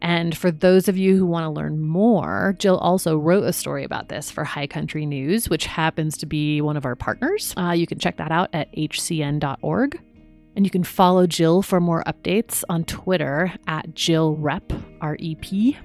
And 0.00 0.36
for 0.36 0.50
those 0.50 0.88
of 0.88 0.98
you 0.98 1.16
who 1.16 1.26
want 1.26 1.44
to 1.44 1.50
learn 1.50 1.80
more, 1.80 2.56
Jill 2.58 2.76
also 2.78 3.16
wrote 3.16 3.44
a 3.44 3.52
story 3.52 3.84
about 3.84 4.08
this 4.08 4.30
for 4.30 4.42
High 4.42 4.66
Country 4.66 5.06
News, 5.06 5.48
which 5.48 5.66
happens 5.66 6.16
to 6.18 6.26
be 6.26 6.60
one 6.60 6.76
of 6.76 6.84
our 6.84 6.96
partners. 6.96 7.54
Uh, 7.56 7.70
you 7.70 7.86
can 7.86 7.98
check 7.98 8.16
that 8.16 8.32
out 8.32 8.50
at 8.52 8.72
hcn.org. 8.74 10.00
And 10.54 10.66
you 10.66 10.70
can 10.70 10.84
follow 10.84 11.26
Jill 11.26 11.62
for 11.62 11.80
more 11.80 12.04
updates 12.04 12.62
on 12.68 12.84
Twitter 12.84 13.54
at 13.66 13.94
Jill 13.94 14.34
Rep, 14.34 14.70
R 15.00 15.16
E 15.18 15.34
P. 15.36 15.78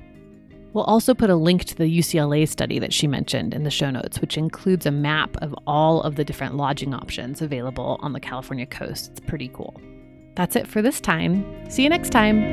We'll 0.77 0.83
also 0.83 1.15
put 1.15 1.31
a 1.31 1.35
link 1.35 1.65
to 1.65 1.75
the 1.75 1.85
UCLA 1.85 2.47
study 2.47 2.77
that 2.77 2.93
she 2.93 3.07
mentioned 3.07 3.55
in 3.55 3.63
the 3.63 3.71
show 3.71 3.89
notes, 3.89 4.21
which 4.21 4.37
includes 4.37 4.85
a 4.85 4.91
map 4.91 5.35
of 5.37 5.55
all 5.65 6.03
of 6.03 6.17
the 6.17 6.23
different 6.23 6.55
lodging 6.55 6.93
options 6.93 7.41
available 7.41 7.97
on 8.01 8.13
the 8.13 8.19
California 8.19 8.67
coast. 8.67 9.09
It's 9.09 9.19
pretty 9.19 9.47
cool. 9.47 9.81
That's 10.35 10.55
it 10.55 10.67
for 10.67 10.83
this 10.83 11.01
time. 11.01 11.43
See 11.67 11.81
you 11.81 11.89
next 11.89 12.11
time. 12.11 12.43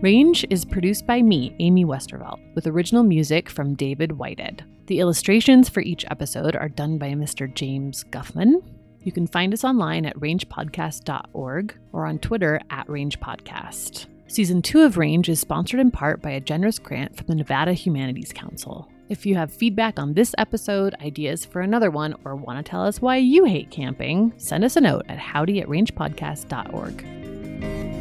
Range 0.00 0.46
is 0.48 0.64
produced 0.64 1.08
by 1.08 1.22
me, 1.22 1.56
Amy 1.58 1.84
Westervelt, 1.84 2.38
with 2.54 2.68
original 2.68 3.02
music 3.02 3.50
from 3.50 3.74
David 3.74 4.12
Whited. 4.12 4.64
The 4.88 4.98
illustrations 5.00 5.68
for 5.68 5.80
each 5.80 6.06
episode 6.10 6.56
are 6.56 6.70
done 6.70 6.96
by 6.96 7.10
Mr. 7.10 7.52
James 7.52 8.04
Guffman. 8.04 8.62
You 9.02 9.12
can 9.12 9.26
find 9.26 9.52
us 9.52 9.62
online 9.62 10.06
at 10.06 10.16
rangepodcast.org 10.16 11.78
or 11.92 12.06
on 12.06 12.18
Twitter 12.18 12.58
at 12.70 12.86
rangepodcast. 12.86 14.06
Season 14.28 14.62
2 14.62 14.80
of 14.80 14.96
Range 14.96 15.28
is 15.28 15.40
sponsored 15.40 15.80
in 15.80 15.90
part 15.90 16.22
by 16.22 16.30
a 16.30 16.40
generous 16.40 16.78
grant 16.78 17.18
from 17.18 17.26
the 17.26 17.34
Nevada 17.34 17.74
Humanities 17.74 18.32
Council. 18.32 18.90
If 19.10 19.26
you 19.26 19.34
have 19.34 19.52
feedback 19.52 19.98
on 19.98 20.14
this 20.14 20.34
episode, 20.38 20.94
ideas 21.02 21.44
for 21.44 21.60
another 21.60 21.90
one, 21.90 22.14
or 22.24 22.34
want 22.34 22.64
to 22.64 22.70
tell 22.70 22.82
us 22.82 23.02
why 23.02 23.18
you 23.18 23.44
hate 23.44 23.70
camping, 23.70 24.32
send 24.38 24.64
us 24.64 24.76
a 24.76 24.80
note 24.80 25.04
at 25.10 25.18
howdy 25.18 25.60
at 25.60 25.68
rangepodcast.org. 25.68 27.97